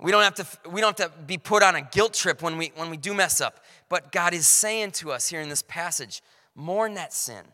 We 0.00 0.10
don't 0.10 0.22
have 0.22 0.34
to, 0.34 0.70
we 0.70 0.80
don't 0.80 0.98
have 0.98 1.12
to 1.12 1.18
be 1.22 1.38
put 1.38 1.62
on 1.62 1.74
a 1.74 1.82
guilt 1.82 2.14
trip 2.14 2.42
when 2.42 2.56
we, 2.56 2.72
when 2.76 2.90
we 2.90 2.96
do 2.96 3.14
mess 3.14 3.40
up. 3.40 3.64
But 3.88 4.12
God 4.12 4.34
is 4.34 4.46
saying 4.46 4.92
to 4.92 5.12
us 5.12 5.28
here 5.28 5.40
in 5.40 5.48
this 5.48 5.62
passage 5.62 6.22
mourn 6.54 6.94
that 6.94 7.12
sin. 7.12 7.44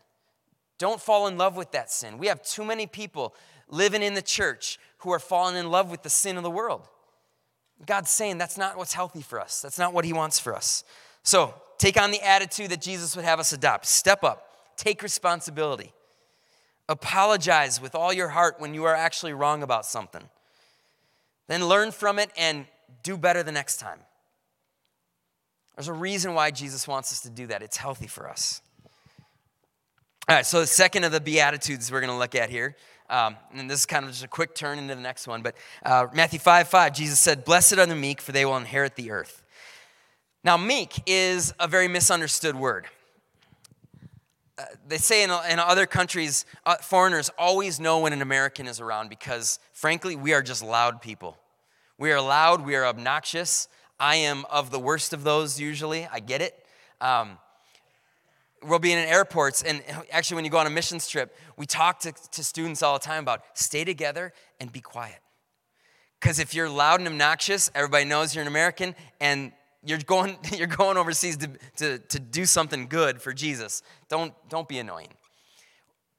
Don't 0.77 0.99
fall 0.99 1.27
in 1.27 1.37
love 1.37 1.55
with 1.55 1.71
that 1.71 1.91
sin. 1.91 2.17
We 2.17 2.27
have 2.27 2.41
too 2.43 2.65
many 2.65 2.87
people 2.87 3.35
living 3.69 4.03
in 4.03 4.13
the 4.13 4.21
church 4.21 4.79
who 4.99 5.11
are 5.11 5.19
falling 5.19 5.55
in 5.55 5.69
love 5.69 5.89
with 5.89 6.03
the 6.03 6.09
sin 6.09 6.37
of 6.37 6.43
the 6.43 6.51
world. 6.51 6.87
God's 7.85 8.09
saying 8.09 8.37
that's 8.37 8.57
not 8.57 8.77
what's 8.77 8.93
healthy 8.93 9.21
for 9.21 9.39
us, 9.39 9.61
that's 9.61 9.79
not 9.79 9.93
what 9.93 10.05
He 10.05 10.13
wants 10.13 10.39
for 10.39 10.55
us. 10.55 10.83
So 11.23 11.53
take 11.77 11.99
on 11.99 12.11
the 12.11 12.21
attitude 12.21 12.69
that 12.69 12.81
Jesus 12.81 13.15
would 13.15 13.25
have 13.25 13.39
us 13.39 13.51
adopt. 13.51 13.85
Step 13.85 14.23
up, 14.23 14.49
take 14.77 15.01
responsibility. 15.01 15.91
Apologize 16.87 17.81
with 17.81 17.95
all 17.95 18.13
your 18.13 18.29
heart 18.29 18.59
when 18.59 18.75
you 18.75 18.83
are 18.83 18.93
actually 18.93 19.33
wrong 19.33 19.63
about 19.63 19.85
something. 19.85 20.29
Then 21.47 21.65
learn 21.65 21.91
from 21.91 22.19
it 22.19 22.31
and 22.37 22.65
do 23.01 23.17
better 23.17 23.41
the 23.41 23.51
next 23.51 23.77
time. 23.77 23.99
There's 25.75 25.87
a 25.87 25.93
reason 25.93 26.35
why 26.35 26.51
Jesus 26.51 26.87
wants 26.87 27.11
us 27.11 27.21
to 27.21 27.29
do 27.29 27.47
that. 27.47 27.61
It's 27.61 27.77
healthy 27.77 28.07
for 28.07 28.29
us. 28.29 28.61
All 30.27 30.35
right, 30.35 30.45
so 30.45 30.59
the 30.59 30.67
second 30.67 31.03
of 31.03 31.11
the 31.11 31.19
Beatitudes 31.19 31.91
we're 31.91 32.01
going 32.01 32.11
to 32.11 32.17
look 32.17 32.33
at 32.33 32.49
here, 32.49 32.75
um, 33.09 33.35
and 33.53 33.69
this 33.69 33.81
is 33.81 33.85
kind 33.85 34.05
of 34.05 34.11
just 34.11 34.23
a 34.23 34.27
quick 34.27 34.55
turn 34.55 34.79
into 34.79 34.95
the 34.95 35.01
next 35.01 35.27
one, 35.27 35.41
but 35.41 35.55
uh, 35.85 36.07
Matthew 36.13 36.39
5 36.39 36.67
5, 36.67 36.93
Jesus 36.93 37.19
said, 37.19 37.45
Blessed 37.45 37.77
are 37.77 37.85
the 37.85 37.95
meek, 37.95 38.21
for 38.21 38.31
they 38.31 38.45
will 38.45 38.57
inherit 38.57 38.95
the 38.95 39.11
earth. 39.11 39.43
Now, 40.43 40.57
meek 40.57 40.93
is 41.05 41.53
a 41.59 41.67
very 41.67 41.87
misunderstood 41.87 42.55
word. 42.55 42.87
Uh, 44.57 44.63
they 44.87 44.97
say 44.97 45.23
in, 45.23 45.31
in 45.49 45.59
other 45.59 45.85
countries, 45.85 46.45
uh, 46.65 46.75
foreigners 46.77 47.29
always 47.37 47.79
know 47.79 47.99
when 47.99 48.13
an 48.13 48.21
American 48.21 48.67
is 48.67 48.79
around 48.79 49.09
because, 49.09 49.59
frankly, 49.73 50.15
we 50.15 50.33
are 50.33 50.41
just 50.41 50.63
loud 50.63 51.01
people. 51.01 51.37
We 51.97 52.11
are 52.11 52.21
loud, 52.21 52.65
we 52.65 52.75
are 52.75 52.85
obnoxious. 52.85 53.67
I 53.99 54.17
am 54.17 54.45
of 54.49 54.71
the 54.71 54.79
worst 54.79 55.13
of 55.13 55.23
those 55.23 55.59
usually. 55.59 56.07
I 56.11 56.19
get 56.19 56.41
it. 56.41 56.65
Um, 57.01 57.37
we'll 58.65 58.79
be 58.79 58.91
in 58.91 58.99
airports, 58.99 59.61
and 59.61 59.83
actually, 60.11 60.35
when 60.35 60.45
you 60.45 60.51
go 60.51 60.57
on 60.57 60.67
a 60.67 60.69
missions 60.69 61.07
trip, 61.07 61.35
we 61.57 61.65
talk 61.65 61.99
to, 62.01 62.13
to 62.31 62.43
students 62.43 62.81
all 62.81 62.93
the 62.93 63.05
time 63.05 63.23
about 63.23 63.43
stay 63.53 63.83
together 63.83 64.33
and 64.59 64.71
be 64.71 64.81
quiet. 64.81 65.19
Because 66.19 66.39
if 66.39 66.53
you're 66.53 66.69
loud 66.69 66.99
and 66.99 67.07
obnoxious, 67.07 67.69
everybody 67.75 68.05
knows 68.05 68.33
you're 68.33 68.41
an 68.41 68.47
American, 68.47 68.95
and 69.19 69.51
you're 69.83 69.99
going, 69.99 70.37
you're 70.53 70.67
going 70.67 70.97
overseas 70.97 71.37
to, 71.37 71.49
to, 71.77 71.99
to 71.99 72.19
do 72.19 72.45
something 72.45 72.87
good 72.87 73.21
for 73.21 73.33
Jesus. 73.33 73.81
Don't, 74.09 74.33
don't 74.49 74.67
be 74.67 74.79
annoying. 74.79 75.09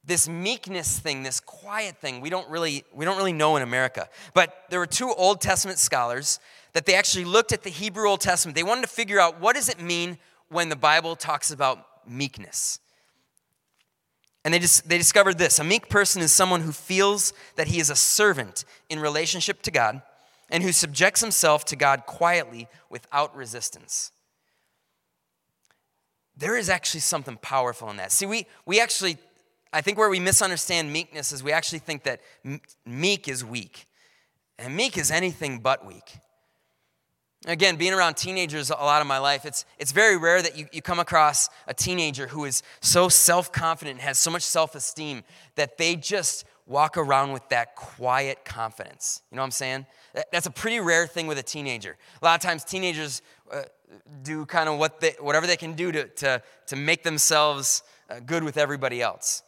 This 0.05 0.29
meekness 0.29 0.99
thing, 0.99 1.23
this 1.23 1.41
quiet 1.41 1.97
thing, 1.97 2.21
we 2.21 2.29
don't 2.29 2.49
really 2.49 2.85
we 2.93 3.03
don't 3.03 3.17
really 3.17 3.33
know 3.33 3.57
in 3.57 3.61
America. 3.61 4.07
But 4.33 4.55
there 4.69 4.79
were 4.79 4.87
two 4.87 5.13
Old 5.13 5.41
Testament 5.41 5.79
scholars 5.79 6.39
that 6.71 6.85
they 6.85 6.95
actually 6.95 7.25
looked 7.25 7.51
at 7.51 7.63
the 7.63 7.69
Hebrew 7.69 8.07
Old 8.07 8.21
Testament. 8.21 8.55
They 8.55 8.63
wanted 8.63 8.83
to 8.83 8.87
figure 8.87 9.19
out 9.19 9.41
what 9.41 9.57
does 9.57 9.67
it 9.67 9.81
mean 9.81 10.17
when 10.47 10.69
the 10.69 10.77
Bible 10.77 11.17
talks 11.17 11.51
about 11.51 11.86
meekness. 12.07 12.79
And 14.43 14.53
they, 14.53 14.59
just, 14.59 14.87
they 14.87 14.97
discovered 14.97 15.37
this 15.37 15.59
a 15.59 15.63
meek 15.63 15.89
person 15.89 16.21
is 16.21 16.31
someone 16.31 16.61
who 16.61 16.71
feels 16.71 17.33
that 17.55 17.67
he 17.67 17.79
is 17.79 17.89
a 17.89 17.95
servant 17.95 18.63
in 18.89 18.99
relationship 18.99 19.61
to 19.63 19.71
God 19.71 20.01
and 20.49 20.63
who 20.63 20.71
subjects 20.71 21.21
himself 21.21 21.65
to 21.65 21.75
God 21.75 22.05
quietly 22.05 22.67
without 22.89 23.35
resistance. 23.35 24.11
There 26.37 26.55
is 26.55 26.69
actually 26.69 27.01
something 27.01 27.37
powerful 27.41 27.89
in 27.89 27.97
that. 27.97 28.11
See, 28.11 28.25
we, 28.25 28.45
we 28.65 28.79
actually, 28.79 29.17
I 29.73 29.81
think 29.81 29.97
where 29.97 30.09
we 30.09 30.19
misunderstand 30.19 30.93
meekness 30.93 31.31
is 31.31 31.43
we 31.43 31.51
actually 31.51 31.79
think 31.79 32.03
that 32.03 32.21
meek 32.85 33.27
is 33.27 33.43
weak. 33.43 33.87
And 34.59 34.75
meek 34.75 34.97
is 34.97 35.11
anything 35.11 35.59
but 35.59 35.85
weak. 35.85 36.19
Again, 37.45 37.75
being 37.75 37.93
around 37.93 38.17
teenagers 38.17 38.71
a 38.71 38.73
lot 38.73 38.99
of 38.99 39.07
my 39.07 39.19
life, 39.19 39.45
it's, 39.45 39.65
it's 39.77 39.91
very 39.91 40.17
rare 40.17 40.41
that 40.41 40.57
you, 40.57 40.65
you 40.71 40.81
come 40.81 40.99
across 40.99 41.49
a 41.67 41.73
teenager 41.73 42.27
who 42.27 42.45
is 42.45 42.63
so 42.81 43.09
self 43.09 43.51
confident 43.51 43.95
and 43.95 44.01
has 44.01 44.17
so 44.17 44.31
much 44.31 44.41
self 44.41 44.73
esteem 44.73 45.23
that 45.55 45.77
they 45.77 45.95
just 45.95 46.45
walk 46.65 46.97
around 46.97 47.31
with 47.31 47.47
that 47.49 47.75
quiet 47.75 48.43
confidence. 48.43 49.21
You 49.31 49.35
know 49.35 49.43
what 49.43 49.45
I'm 49.47 49.51
saying? 49.51 49.85
That's 50.31 50.47
a 50.47 50.51
pretty 50.51 50.79
rare 50.79 51.07
thing 51.07 51.27
with 51.27 51.37
a 51.37 51.43
teenager. 51.43 51.95
A 52.21 52.25
lot 52.25 52.35
of 52.35 52.41
times, 52.41 52.63
teenagers 52.63 53.21
uh, 53.51 53.63
do 54.23 54.45
kind 54.45 54.67
of 54.67 54.79
what 54.79 54.99
they, 54.99 55.15
whatever 55.19 55.47
they 55.47 55.57
can 55.57 55.73
do 55.73 55.91
to, 55.91 56.05
to, 56.05 56.41
to 56.65 56.75
make 56.75 57.03
themselves 57.03 57.83
uh, 58.09 58.19
good 58.19 58.43
with 58.43 58.57
everybody 58.57 59.01
else. 59.01 59.43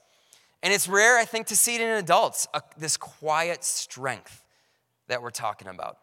And 0.61 0.73
it's 0.73 0.87
rare, 0.87 1.17
I 1.17 1.25
think, 1.25 1.47
to 1.47 1.55
see 1.55 1.75
it 1.75 1.81
in 1.81 1.89
adults, 1.89 2.47
uh, 2.53 2.61
this 2.77 2.97
quiet 2.97 3.63
strength 3.63 4.43
that 5.07 5.21
we're 5.21 5.31
talking 5.31 5.67
about. 5.67 5.97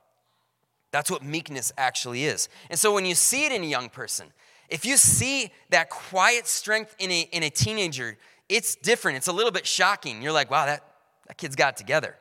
That's 0.97 1.11
what 1.11 1.23
meekness 1.23 1.75
actually 1.77 2.25
is. 2.25 2.49
And 2.71 2.79
so 2.79 2.95
when 2.95 3.05
you 3.05 3.15
see 3.15 3.45
it 3.45 3.53
in 3.53 3.63
a 3.63 3.67
young 3.67 3.91
person, 3.91 4.29
if 4.71 4.87
you 4.87 4.97
see 4.97 5.53
that 5.69 5.91
quiet 5.91 6.47
strength 6.47 6.97
in 6.99 7.11
a, 7.11 7.29
in 7.33 7.43
a 7.43 7.51
teenager, 7.51 8.17
it's 8.49 8.77
different. 8.77 9.19
It's 9.19 9.27
a 9.27 9.33
little 9.33 9.53
bit 9.53 9.67
shocking. 9.67 10.23
You're 10.23 10.33
like, 10.33 10.51
wow, 10.51 10.65
that, 10.65 10.83
that 11.27 11.37
kid's 11.37 11.55
got 11.55 11.77
together. 11.77 12.17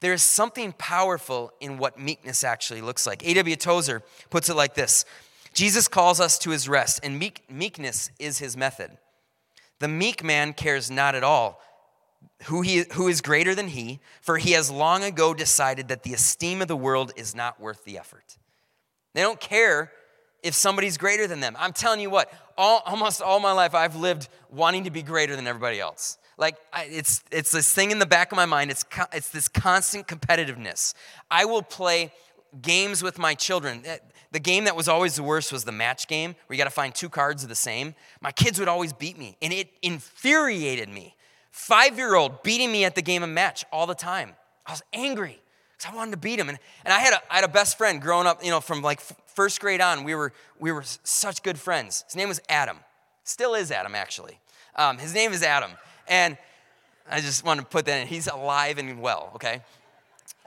There 0.00 0.12
is 0.12 0.24
something 0.24 0.72
powerful 0.76 1.52
in 1.60 1.78
what 1.78 2.00
meekness 2.00 2.42
actually 2.42 2.80
looks 2.80 3.06
like. 3.06 3.24
A.W. 3.24 3.54
Tozer 3.54 4.02
puts 4.28 4.48
it 4.48 4.56
like 4.56 4.74
this 4.74 5.04
Jesus 5.54 5.86
calls 5.86 6.18
us 6.18 6.40
to 6.40 6.50
his 6.50 6.68
rest, 6.68 6.98
and 7.04 7.16
meek, 7.16 7.44
meekness 7.48 8.10
is 8.18 8.38
his 8.38 8.56
method. 8.56 8.90
The 9.78 9.86
meek 9.86 10.24
man 10.24 10.52
cares 10.52 10.90
not 10.90 11.14
at 11.14 11.22
all 11.22 11.60
who, 12.44 12.62
he, 12.62 12.84
who 12.92 13.08
is 13.08 13.20
greater 13.20 13.54
than 13.54 13.68
he, 13.68 14.00
for 14.20 14.38
he 14.38 14.52
has 14.52 14.70
long 14.70 15.02
ago 15.02 15.34
decided 15.34 15.88
that 15.88 16.02
the 16.02 16.14
esteem 16.14 16.62
of 16.62 16.68
the 16.68 16.76
world 16.76 17.12
is 17.16 17.34
not 17.34 17.60
worth 17.60 17.84
the 17.84 17.98
effort. 17.98 18.36
They 19.14 19.22
don't 19.22 19.40
care 19.40 19.90
if 20.42 20.54
somebody's 20.54 20.98
greater 20.98 21.26
than 21.26 21.40
them. 21.40 21.56
I'm 21.58 21.72
telling 21.72 22.00
you 22.00 22.10
what, 22.10 22.30
all, 22.58 22.82
almost 22.84 23.22
all 23.22 23.40
my 23.40 23.52
life 23.52 23.74
I've 23.74 23.96
lived 23.96 24.28
wanting 24.50 24.84
to 24.84 24.90
be 24.90 25.02
greater 25.02 25.34
than 25.34 25.46
everybody 25.46 25.80
else. 25.80 26.18
Like, 26.38 26.56
I, 26.72 26.84
it's, 26.84 27.24
it's 27.32 27.50
this 27.50 27.72
thing 27.72 27.90
in 27.90 27.98
the 27.98 28.06
back 28.06 28.30
of 28.30 28.36
my 28.36 28.44
mind, 28.44 28.70
it's, 28.70 28.84
it's 29.12 29.30
this 29.30 29.48
constant 29.48 30.06
competitiveness. 30.06 30.92
I 31.30 31.46
will 31.46 31.62
play 31.62 32.12
games 32.60 33.02
with 33.02 33.18
my 33.18 33.34
children. 33.34 33.82
Eh, 33.86 33.96
the 34.32 34.40
game 34.40 34.64
that 34.64 34.76
was 34.76 34.86
always 34.86 35.16
the 35.16 35.22
worst 35.22 35.50
was 35.50 35.64
the 35.64 35.72
match 35.72 36.08
game, 36.08 36.34
where 36.46 36.54
you 36.54 36.58
got 36.58 36.68
to 36.68 36.74
find 36.74 36.94
two 36.94 37.08
cards 37.08 37.42
of 37.42 37.48
the 37.48 37.54
same. 37.54 37.94
My 38.20 38.32
kids 38.32 38.58
would 38.58 38.68
always 38.68 38.92
beat 38.92 39.18
me, 39.18 39.38
and 39.40 39.52
it 39.52 39.70
infuriated 39.80 40.90
me 40.90 41.16
five 41.56 41.96
year 41.96 42.14
old 42.14 42.42
beating 42.42 42.70
me 42.70 42.84
at 42.84 42.94
the 42.94 43.02
game 43.02 43.22
of 43.22 43.30
match 43.30 43.64
all 43.72 43.86
the 43.86 43.94
time. 43.94 44.34
I 44.66 44.72
was 44.72 44.82
angry 44.92 45.40
because 45.72 45.90
I 45.90 45.96
wanted 45.96 46.10
to 46.10 46.18
beat 46.18 46.38
him. 46.38 46.50
And, 46.50 46.58
and 46.84 46.92
I, 46.92 47.00
had 47.00 47.14
a, 47.14 47.32
I 47.32 47.36
had 47.36 47.44
a 47.44 47.48
best 47.48 47.78
friend 47.78 48.00
growing 48.00 48.26
up, 48.26 48.44
you 48.44 48.50
know, 48.50 48.60
from 48.60 48.82
like 48.82 49.00
first 49.00 49.58
grade 49.58 49.80
on. 49.80 50.04
We 50.04 50.14
were, 50.14 50.34
we 50.60 50.70
were 50.70 50.82
such 51.02 51.42
good 51.42 51.58
friends. 51.58 52.04
His 52.06 52.14
name 52.14 52.28
was 52.28 52.42
Adam. 52.50 52.76
Still 53.24 53.54
is 53.54 53.70
Adam, 53.70 53.94
actually. 53.94 54.38
Um, 54.76 54.98
his 54.98 55.14
name 55.14 55.32
is 55.32 55.42
Adam. 55.42 55.70
And 56.06 56.36
I 57.10 57.22
just 57.22 57.42
want 57.42 57.58
to 57.60 57.66
put 57.66 57.86
that 57.86 58.02
in. 58.02 58.06
He's 58.06 58.26
alive 58.26 58.76
and 58.76 59.00
well, 59.00 59.32
okay? 59.36 59.62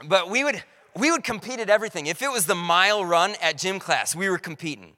But 0.07 0.29
we 0.29 0.43
would, 0.43 0.63
we 0.95 1.11
would 1.11 1.23
compete 1.23 1.59
at 1.59 1.71
everything. 1.71 2.05
If 2.05 2.21
it 2.21 2.31
was 2.31 2.45
the 2.45 2.55
mile 2.55 3.03
run 3.03 3.33
at 3.41 3.57
gym 3.57 3.79
class, 3.79 4.15
we 4.15 4.29
were 4.29 4.37
competing. 4.37 4.93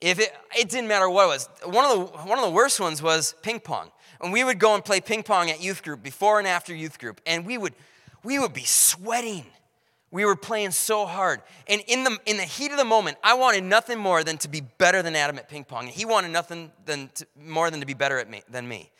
If 0.00 0.18
it, 0.18 0.34
it 0.58 0.70
didn't 0.70 0.88
matter 0.88 1.08
what 1.08 1.24
it 1.24 1.28
was. 1.28 1.48
One 1.64 1.84
of, 1.84 1.90
the, 1.90 2.18
one 2.26 2.38
of 2.38 2.44
the 2.44 2.50
worst 2.50 2.80
ones 2.80 3.02
was 3.02 3.34
ping 3.42 3.60
pong 3.60 3.90
and 4.22 4.32
we 4.32 4.44
would 4.44 4.58
go 4.58 4.74
and 4.74 4.84
play 4.84 5.00
ping 5.00 5.22
pong 5.22 5.50
at 5.50 5.62
youth 5.62 5.82
group 5.82 6.02
before 6.02 6.38
and 6.38 6.46
after 6.46 6.74
youth 6.74 6.98
group. 6.98 7.20
And 7.26 7.44
we 7.44 7.58
would 7.58 7.74
we 8.22 8.38
would 8.38 8.52
be 8.52 8.64
sweating. 8.64 9.46
We 10.12 10.24
were 10.24 10.36
playing 10.36 10.72
so 10.72 11.06
hard. 11.06 11.40
And 11.66 11.82
in 11.88 12.04
the 12.04 12.18
in 12.26 12.36
the 12.36 12.44
heat 12.44 12.70
of 12.70 12.78
the 12.78 12.84
moment 12.84 13.16
i 13.24 13.34
wanted 13.34 13.64
nothing 13.64 13.98
more 13.98 14.22
than 14.22 14.38
to 14.38 14.48
be 14.48 14.60
better 14.60 15.02
than 15.02 15.16
adam 15.16 15.38
at 15.38 15.48
ping 15.48 15.64
pong. 15.64 15.86
And 15.86 15.94
he 15.94 16.04
wanted 16.04 16.30
nothing 16.30 16.70
than 16.84 17.10
to, 17.14 17.26
more 17.38 17.70
than 17.70 17.80
to 17.80 17.86
be 17.86 17.94
better 17.94 18.18
at 18.18 18.30
me 18.30 18.42
than 18.48 18.68
me. 18.68 18.90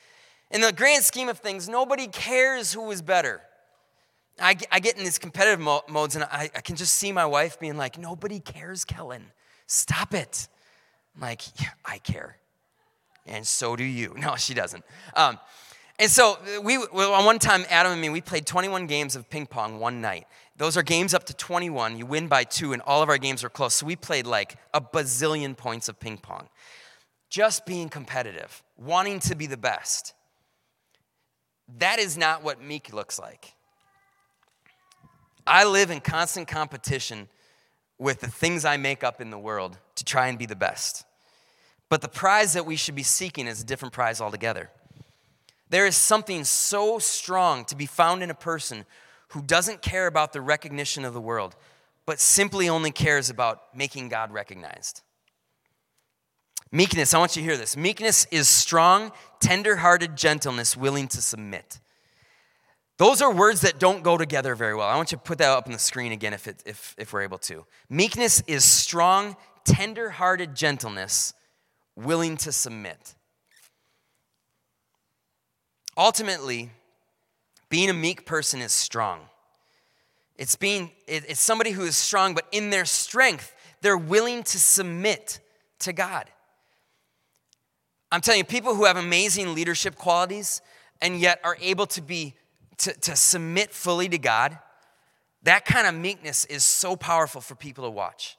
In 0.51 0.61
the 0.61 0.73
grand 0.73 1.05
scheme 1.05 1.29
of 1.29 1.39
things 1.39 1.69
nobody 1.69 2.09
cares 2.09 2.73
who 2.73 2.91
is 2.91 3.01
better. 3.01 3.41
I, 4.41 4.57
I 4.73 4.81
get 4.81 4.97
in 4.97 5.05
these 5.05 5.19
competitive 5.19 5.61
mo- 5.61 5.83
modes 5.89 6.17
and 6.17 6.25
I, 6.25 6.51
I 6.55 6.61
can 6.63 6.75
just 6.75 6.95
see 6.95 7.13
my 7.13 7.27
wife 7.27 7.61
being 7.61 7.77
like 7.77 7.99
nobody 7.99 8.41
cares 8.41 8.85
kellen. 8.85 9.27
Stop 9.67 10.15
it. 10.15 10.49
I'm 11.15 11.21
like, 11.21 11.61
yeah, 11.61 11.69
I 11.85 11.99
care. 11.99 12.39
And 13.27 13.47
so 13.47 13.77
do 13.77 13.85
you. 13.85 14.15
No, 14.19 14.37
she 14.37 14.55
doesn't. 14.55 14.85
Um, 15.15 15.39
and 15.99 16.11
so 16.11 16.39
we, 16.63 16.79
well, 16.79 17.25
one 17.25 17.39
time, 17.39 17.65
Adam 17.69 17.93
and 17.93 18.01
me, 18.01 18.09
we 18.09 18.21
played 18.21 18.47
21 18.47 18.87
games 18.87 19.15
of 19.15 19.29
ping 19.31 19.47
pong 19.47 19.79
one 19.79 20.01
night. 20.01 20.27
Those 20.57 20.77
are 20.77 20.83
games 20.83 21.15
up 21.15 21.25
to 21.25 21.35
21. 21.35 21.97
You 21.97 22.07
win 22.07 22.29
by 22.29 22.45
two, 22.45 22.73
and 22.73 22.83
all 22.83 23.03
of 23.03 23.09
our 23.09 23.19
games 23.19 23.45
are 23.45 23.49
close. 23.49 23.75
So 23.75 23.87
we 23.87 23.97
played 23.97 24.27
like 24.27 24.57
a 24.75 24.81
bazillion 24.81 25.57
points 25.57 25.89
of 25.89 25.99
ping 26.01 26.19
pong. 26.19 26.49
Just 27.29 27.65
being 27.67 27.89
competitive, 27.89 28.63
wanting 28.77 29.21
to 29.21 29.35
be 29.35 29.47
the 29.47 29.57
best. 29.57 30.15
That 31.79 31.99
is 31.99 32.19
not 32.19 32.43
what 32.43 32.63
meek 32.63 32.93
looks 32.93 33.19
like. 33.19 33.55
I 35.47 35.65
live 35.65 35.91
in 35.91 36.01
constant 36.01 36.49
competition 36.49 37.29
with 37.99 38.21
the 38.21 38.29
things 38.29 38.65
I 38.65 38.77
make 38.77 39.03
up 39.03 39.21
in 39.21 39.31
the 39.31 39.39
world 39.39 39.79
to 39.97 40.05
try 40.05 40.29
and 40.29 40.39
be 40.39 40.47
the 40.47 40.57
best. 40.57 41.05
But 41.93 42.01
the 42.01 42.09
prize 42.09 42.55
that 42.55 42.65
we 42.65 42.77
should 42.77 42.95
be 42.95 43.03
seeking 43.03 43.47
is 43.47 43.61
a 43.61 43.67
different 43.67 43.93
prize 43.93 44.19
altogether. 44.19 44.71
There 45.69 45.85
is 45.85 45.95
something 45.95 46.43
so 46.45 46.99
strong 46.99 47.67
to 47.67 47.77
be 47.77 47.85
found 47.85 48.23
in 48.23 48.31
a 48.31 48.35
person 48.35 48.87
who 49.33 49.43
doesn't 49.43 49.83
care 49.83 50.07
about 50.07 50.33
the 50.33 50.41
recognition 50.41 51.05
of 51.05 51.13
the 51.13 51.21
world, 51.21 51.55
but 52.07 52.19
simply 52.19 52.67
only 52.67 52.93
cares 52.93 53.29
about 53.29 53.77
making 53.77 54.09
God 54.09 54.33
recognized. 54.33 55.03
Meekness, 56.71 57.13
I 57.13 57.19
want 57.19 57.37
you 57.37 57.43
to 57.43 57.47
hear 57.47 57.59
this. 57.59 57.77
Meekness 57.77 58.27
is 58.31 58.49
strong, 58.49 59.13
tender 59.39 59.77
hearted 59.77 60.17
gentleness, 60.17 60.75
willing 60.75 61.09
to 61.09 61.21
submit. 61.21 61.79
Those 62.97 63.21
are 63.21 63.31
words 63.31 63.61
that 63.61 63.79
don't 63.79 64.03
go 64.03 64.17
together 64.17 64.55
very 64.55 64.75
well. 64.75 64.89
I 64.89 64.97
want 64.97 65.13
you 65.13 65.19
to 65.19 65.23
put 65.23 65.37
that 65.37 65.51
up 65.51 65.67
on 65.67 65.73
the 65.75 65.79
screen 65.79 66.13
again 66.13 66.33
if, 66.33 66.49
it, 66.49 66.63
if, 66.65 66.95
if 66.97 67.13
we're 67.13 67.21
able 67.21 67.37
to. 67.41 67.67
Meekness 67.91 68.43
is 68.47 68.65
strong, 68.65 69.37
tender 69.67 70.09
hearted 70.09 70.55
gentleness, 70.55 71.35
willing 71.97 72.37
to 72.39 72.53
submit. 72.53 73.15
Ultimately, 75.97 76.71
being 77.69 77.91
a 77.91 77.95
meek 77.95 78.27
person 78.27 78.61
is 78.61 78.73
strong. 78.73 79.21
It's 80.37 80.57
being 80.57 80.91
it's 81.07 81.41
somebody 81.41 81.73
who 81.73 81.83
is 81.83 81.97
strong, 81.97 82.35
but 82.35 82.47
in 82.53 82.71
their 82.71 82.85
strength, 82.85 83.55
they're 83.83 83.99
willing 83.99 84.43
to 84.45 84.59
submit 84.59 85.41
to 85.81 85.93
God. 85.93 86.31
I'm 88.11 88.21
telling 88.21 88.39
you, 88.39 88.45
people 88.45 88.75
who 88.75 88.85
have 88.85 88.97
amazing 88.97 89.55
leadership 89.55 89.97
qualities 89.97 90.61
and 91.01 91.19
yet 91.19 91.41
are 91.45 91.57
able 91.61 91.87
to 91.87 92.03
be 92.03 92.35
to, 92.79 92.93
to 92.93 93.17
submit 93.17 93.73
fully 93.73 94.09
to 94.09 94.19
God, 94.19 94.59
that 95.43 95.65
kind 95.65 95.87
of 95.87 95.95
meekness 95.95 96.45
is 96.47 96.65
so 96.65 96.97
powerful 96.97 97.41
for 97.41 97.55
people 97.55 97.85
to 97.85 97.91
watch. 97.91 98.37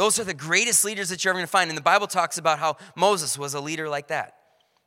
Those 0.00 0.18
are 0.18 0.24
the 0.24 0.32
greatest 0.32 0.82
leaders 0.82 1.10
that 1.10 1.22
you're 1.22 1.30
ever 1.30 1.40
going 1.40 1.46
to 1.46 1.50
find. 1.50 1.68
And 1.68 1.76
the 1.76 1.82
Bible 1.82 2.06
talks 2.06 2.38
about 2.38 2.58
how 2.58 2.78
Moses 2.96 3.36
was 3.36 3.52
a 3.52 3.60
leader 3.60 3.86
like 3.86 4.08
that. 4.08 4.34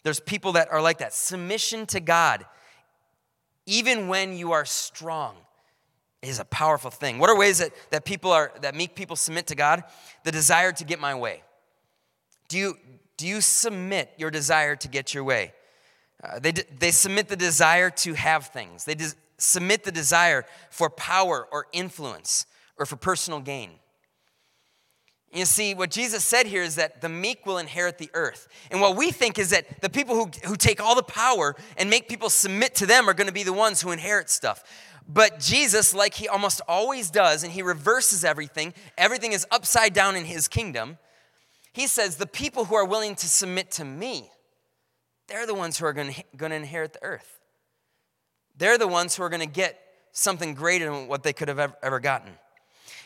There's 0.02 0.20
people 0.20 0.54
that 0.54 0.72
are 0.72 0.82
like 0.82 0.98
that. 0.98 1.14
Submission 1.14 1.86
to 1.86 2.00
God, 2.00 2.44
even 3.68 4.08
when 4.08 4.36
you 4.36 4.54
are 4.54 4.66
strong, 4.66 5.36
is 6.24 6.40
a 6.40 6.46
powerful 6.46 6.90
thing. 6.90 7.20
What 7.20 7.30
are 7.30 7.38
ways 7.38 7.60
that, 7.60 7.74
that 7.92 8.06
people 8.06 8.32
are 8.32 8.54
that 8.62 8.74
meek 8.74 8.96
people 8.96 9.16
submit 9.16 9.46
to 9.48 9.56
God? 9.56 9.84
The 10.24 10.32
desire 10.32 10.72
to 10.72 10.84
get 10.84 11.00
my 11.00 11.14
way. 11.14 11.44
Do 12.48 12.58
you 12.58 12.80
do 13.16 13.28
you 13.28 13.40
submit 13.40 14.12
your 14.18 14.32
desire 14.32 14.76
to 14.78 14.88
get 14.88 15.14
your 15.14 15.24
way? 15.24 15.54
Uh, 16.24 16.40
they, 16.40 16.54
they 16.54 16.90
submit 16.90 17.28
the 17.28 17.36
desire 17.36 17.92
to 17.92 18.16
have 18.16 18.48
things, 18.48 18.86
they 18.86 18.96
des- 18.96 19.14
submit 19.38 19.84
the 19.84 19.92
desire 19.92 20.44
for 20.72 20.90
power 20.90 21.48
or 21.52 21.68
influence 21.72 22.48
or 22.80 22.88
for 22.88 22.96
personal 22.96 23.42
gain. 23.42 23.74
You 25.34 25.46
see, 25.46 25.74
what 25.74 25.90
Jesus 25.90 26.24
said 26.24 26.46
here 26.46 26.62
is 26.62 26.76
that 26.76 27.02
the 27.02 27.10
meek 27.10 27.46
will 27.46 27.58
inherit 27.58 27.98
the 27.98 28.12
earth. 28.14 28.48
And 28.70 28.80
what 28.80 28.96
we 28.96 29.12
think 29.12 29.40
is 29.40 29.50
that 29.50 29.82
the 29.82 29.90
people 29.90 30.16
who, 30.16 30.30
who 30.46 30.56
take 30.56 30.80
all 30.80 30.96
the 30.96 31.02
power 31.02 31.56
and 31.76 31.90
make 31.90 32.08
people 32.08 32.30
submit 32.30 32.76
to 32.76 32.86
them 32.86 33.10
are 33.10 33.16
going 33.16 33.28
to 33.28 33.34
be 33.34 33.44
the 33.44 33.54
ones 33.54 33.82
who 33.82 33.92
inherit 33.92 34.30
stuff. 34.30 34.64
But 35.08 35.40
Jesus, 35.40 35.94
like 35.94 36.14
he 36.14 36.28
almost 36.28 36.62
always 36.68 37.10
does, 37.10 37.44
and 37.44 37.52
he 37.52 37.64
reverses 37.64 38.24
everything, 38.24 38.74
everything 38.98 39.34
is 39.34 39.46
upside 39.52 39.94
down 39.94 40.16
in 40.16 40.26
his 40.26 40.48
kingdom. 40.48 40.98
He 41.74 41.88
says, 41.88 42.18
The 42.18 42.28
people 42.28 42.66
who 42.66 42.76
are 42.76 42.86
willing 42.86 43.16
to 43.16 43.28
submit 43.28 43.72
to 43.72 43.86
me 43.86 44.30
they're 45.28 45.48
the 45.48 45.54
ones 45.54 45.78
who 45.78 45.86
are 45.86 45.94
going 45.94 46.14
to 46.14 46.56
inherit 46.56 46.94
the 46.94 47.04
earth. 47.04 47.40
They're 48.58 48.78
the 48.78 48.88
ones 48.88 49.16
who 49.16 49.24
are 49.24 49.30
going 49.30 49.40
to 49.40 49.48
get 49.48 49.80
something 50.12 50.54
greater 50.54 50.86
than 50.86 51.08
what 51.08 51.24
they 51.24 51.34
could 51.34 51.48
have 51.48 51.60
ever, 51.60 51.74
ever 51.82 52.00
gotten. 52.00 52.34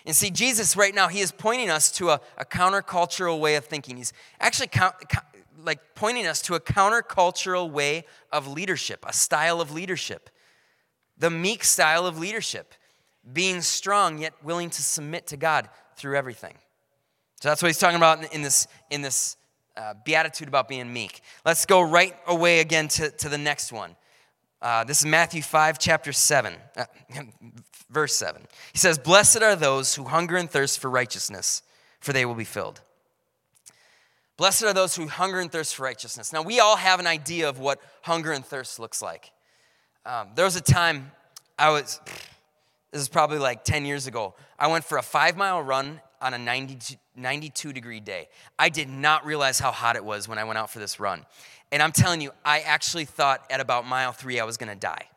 And 0.07 0.15
see, 0.15 0.31
Jesus 0.31 0.77
right 0.77 0.95
now, 0.95 1.09
he 1.09 1.19
is 1.19 1.33
pointing 1.33 1.69
us 1.69 1.91
to 1.91 2.11
a, 2.11 2.21
a 2.37 2.45
countercultural 2.45 3.41
way 3.41 3.55
of 3.55 3.65
thinking. 3.65 3.97
He's 3.97 4.13
actually 4.39 4.67
count, 4.67 4.95
like 5.61 5.95
pointing 5.95 6.25
us 6.25 6.41
to 6.43 6.55
a 6.55 6.61
countercultural 6.61 7.69
way 7.69 8.05
of 8.31 8.47
leadership, 8.47 9.03
a 9.05 9.11
style 9.11 9.59
of 9.59 9.73
leadership, 9.73 10.29
the 11.17 11.29
meek 11.29 11.65
style 11.65 12.05
of 12.05 12.17
leadership, 12.17 12.73
being 13.33 13.61
strong 13.61 14.19
yet 14.19 14.33
willing 14.41 14.69
to 14.69 14.81
submit 14.81 15.27
to 15.27 15.35
God 15.35 15.67
through 15.97 16.15
everything. 16.15 16.53
So 17.41 17.49
that's 17.49 17.61
what 17.61 17.67
he's 17.67 17.77
talking 17.77 17.97
about 17.97 18.33
in 18.33 18.41
this, 18.41 18.65
in 18.89 19.01
this 19.01 19.35
uh, 19.75 19.93
beatitude 20.05 20.47
about 20.47 20.69
being 20.69 20.91
meek. 20.93 21.19
Let's 21.45 21.65
go 21.65 21.81
right 21.81 22.15
away 22.27 22.61
again 22.61 22.87
to, 22.89 23.11
to 23.11 23.27
the 23.27 23.37
next 23.37 23.73
one. 23.73 23.97
Uh, 24.61 24.85
this 24.85 25.01
is 25.01 25.05
Matthew 25.05 25.41
5, 25.41 25.77
chapter 25.77 26.13
7, 26.13 26.55
uh, 26.77 26.85
verse 27.89 28.15
7. 28.15 28.43
He 28.71 28.77
says, 28.77 28.97
Blessed 28.97 29.41
are 29.41 29.55
those 29.55 29.95
who 29.95 30.05
hunger 30.05 30.35
and 30.35 30.49
thirst 30.49 30.79
for 30.79 30.89
righteousness, 30.89 31.63
for 31.99 32.13
they 32.13 32.25
will 32.25 32.35
be 32.35 32.43
filled. 32.43 32.81
Blessed 34.37 34.63
are 34.63 34.73
those 34.73 34.95
who 34.95 35.07
hunger 35.07 35.39
and 35.39 35.51
thirst 35.51 35.75
for 35.75 35.83
righteousness. 35.83 36.31
Now, 36.31 36.43
we 36.43 36.59
all 36.59 36.75
have 36.75 36.99
an 36.99 37.07
idea 37.07 37.49
of 37.49 37.59
what 37.59 37.79
hunger 38.03 38.31
and 38.31 38.45
thirst 38.45 38.79
looks 38.79 39.01
like. 39.01 39.31
Um, 40.05 40.29
there 40.35 40.45
was 40.45 40.55
a 40.55 40.61
time 40.61 41.11
I 41.57 41.71
was, 41.71 41.99
this 42.91 43.01
is 43.01 43.09
probably 43.09 43.39
like 43.39 43.63
10 43.63 43.85
years 43.85 44.05
ago, 44.07 44.35
I 44.59 44.67
went 44.67 44.85
for 44.85 44.97
a 44.97 45.03
five 45.03 45.35
mile 45.37 45.61
run 45.61 46.01
on 46.21 46.33
a 46.33 46.37
92, 46.37 46.95
92 47.15 47.73
degree 47.73 47.99
day. 47.99 48.29
I 48.57 48.69
did 48.69 48.89
not 48.89 49.25
realize 49.25 49.59
how 49.59 49.71
hot 49.71 49.95
it 49.95 50.05
was 50.05 50.27
when 50.27 50.37
I 50.37 50.43
went 50.43 50.57
out 50.57 50.69
for 50.69 50.79
this 50.79 50.99
run. 50.99 51.25
And 51.71 51.81
I'm 51.81 51.91
telling 51.91 52.21
you, 52.21 52.31
I 52.45 52.61
actually 52.61 53.05
thought 53.05 53.43
at 53.49 53.59
about 53.59 53.85
mile 53.85 54.11
three 54.11 54.39
I 54.39 54.45
was 54.45 54.57
gonna 54.57 54.75
die. 54.75 55.07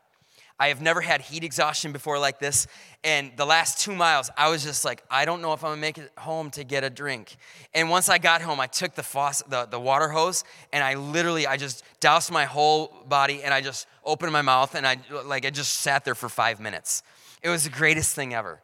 I 0.60 0.68
have 0.68 0.82
never 0.82 1.00
had 1.00 1.22
heat 1.22 1.42
exhaustion 1.42 1.90
before 1.90 2.18
like 2.18 2.38
this. 2.38 2.66
And 3.02 3.32
the 3.36 3.46
last 3.46 3.80
two 3.80 3.94
miles, 3.96 4.30
I 4.36 4.50
was 4.50 4.62
just 4.62 4.84
like, 4.84 5.02
I 5.10 5.24
don't 5.24 5.40
know 5.40 5.54
if 5.54 5.64
I'm 5.64 5.70
gonna 5.70 5.80
make 5.80 5.96
it 5.96 6.12
home 6.18 6.50
to 6.50 6.64
get 6.64 6.84
a 6.84 6.90
drink. 6.90 7.34
And 7.72 7.88
once 7.88 8.10
I 8.10 8.18
got 8.18 8.42
home, 8.42 8.60
I 8.60 8.66
took 8.66 8.94
the 8.94 9.02
faucet, 9.02 9.48
the, 9.48 9.64
the 9.64 9.80
water 9.80 10.10
hose, 10.10 10.44
and 10.70 10.84
I 10.84 10.94
literally, 10.94 11.46
I 11.46 11.56
just 11.56 11.82
doused 11.98 12.30
my 12.30 12.44
whole 12.44 12.94
body 13.08 13.42
and 13.42 13.54
I 13.54 13.62
just 13.62 13.86
opened 14.04 14.32
my 14.32 14.42
mouth 14.42 14.74
and 14.74 14.86
I 14.86 14.98
like 15.24 15.46
I 15.46 15.50
just 15.50 15.72
sat 15.80 16.04
there 16.04 16.14
for 16.14 16.28
five 16.28 16.60
minutes. 16.60 17.02
It 17.42 17.48
was 17.48 17.64
the 17.64 17.70
greatest 17.70 18.14
thing 18.14 18.34
ever. 18.34 18.60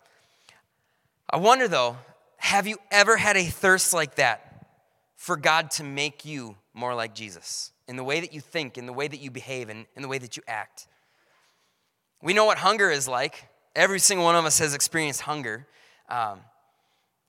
I 1.30 1.38
wonder 1.38 1.66
though, 1.66 1.96
have 2.36 2.66
you 2.66 2.76
ever 2.90 3.16
had 3.16 3.38
a 3.38 3.44
thirst 3.44 3.94
like 3.94 4.16
that 4.16 4.66
for 5.16 5.38
God 5.38 5.70
to 5.72 5.82
make 5.82 6.26
you 6.26 6.56
more 6.74 6.94
like 6.94 7.14
Jesus 7.14 7.72
in 7.88 7.96
the 7.96 8.04
way 8.04 8.20
that 8.20 8.34
you 8.34 8.42
think, 8.42 8.76
in 8.76 8.84
the 8.84 8.92
way 8.92 9.08
that 9.08 9.18
you 9.18 9.30
behave, 9.30 9.70
and 9.70 9.86
in 9.96 10.02
the 10.02 10.08
way 10.08 10.18
that 10.18 10.36
you 10.36 10.42
act? 10.46 10.86
We 12.26 12.34
know 12.34 12.44
what 12.44 12.58
hunger 12.58 12.90
is 12.90 13.06
like. 13.06 13.48
Every 13.76 14.00
single 14.00 14.26
one 14.26 14.34
of 14.34 14.44
us 14.44 14.58
has 14.58 14.74
experienced 14.74 15.20
hunger. 15.20 15.64
Um, 16.08 16.40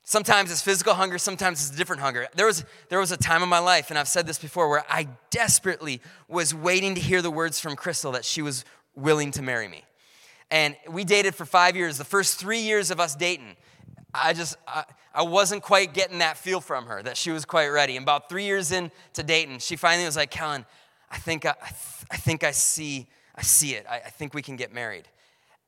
sometimes 0.01 0.51
it's 0.51 0.63
physical 0.63 0.95
hunger, 0.95 1.19
sometimes 1.19 1.61
it's 1.61 1.75
a 1.75 1.77
different 1.77 2.01
hunger. 2.01 2.27
There 2.33 2.47
was, 2.47 2.65
there 2.89 2.97
was 2.97 3.11
a 3.11 3.17
time 3.17 3.43
in 3.43 3.47
my 3.47 3.59
life, 3.59 3.91
and 3.91 3.99
I've 3.99 4.07
said 4.07 4.25
this 4.25 4.39
before, 4.39 4.67
where 4.67 4.83
I 4.89 5.07
desperately 5.29 6.01
was 6.27 6.51
waiting 6.51 6.95
to 6.95 7.01
hear 7.01 7.21
the 7.21 7.29
words 7.29 7.59
from 7.59 7.75
Crystal 7.75 8.11
that 8.13 8.25
she 8.25 8.41
was 8.41 8.65
willing 8.95 9.29
to 9.33 9.43
marry 9.43 9.67
me. 9.67 9.83
And 10.49 10.75
we 10.89 11.03
dated 11.03 11.35
for 11.35 11.45
five 11.45 11.75
years. 11.75 11.99
The 11.99 12.03
first 12.03 12.39
three 12.39 12.61
years 12.61 12.89
of 12.89 12.99
us 12.99 13.15
dating, 13.15 13.55
I 14.15 14.33
just, 14.33 14.57
I, 14.67 14.83
I, 15.13 15.21
wasn't 15.21 15.61
quite 15.61 15.93
getting 15.93 16.17
that 16.19 16.39
feel 16.39 16.59
from 16.59 16.87
her 16.87 17.03
that 17.03 17.17
she 17.17 17.29
was 17.29 17.45
quite 17.45 17.67
ready. 17.67 17.97
And 17.97 18.03
about 18.03 18.29
three 18.29 18.45
years 18.45 18.71
into 18.71 19.21
dating, 19.23 19.59
she 19.59 19.75
finally 19.75 20.07
was 20.07 20.15
like, 20.15 20.31
Kellen, 20.31 20.65
I 21.11 21.17
think 21.19 21.45
I, 21.45 21.53
I 22.09 22.17
think 22.17 22.43
I 22.43 22.49
see, 22.49 23.05
I 23.37 23.43
see 23.43 23.75
it. 23.75 23.85
I, 23.89 23.97
I 23.97 24.09
think 24.09 24.33
we 24.33 24.41
can 24.41 24.55
get 24.55 24.73
married. 24.73 25.07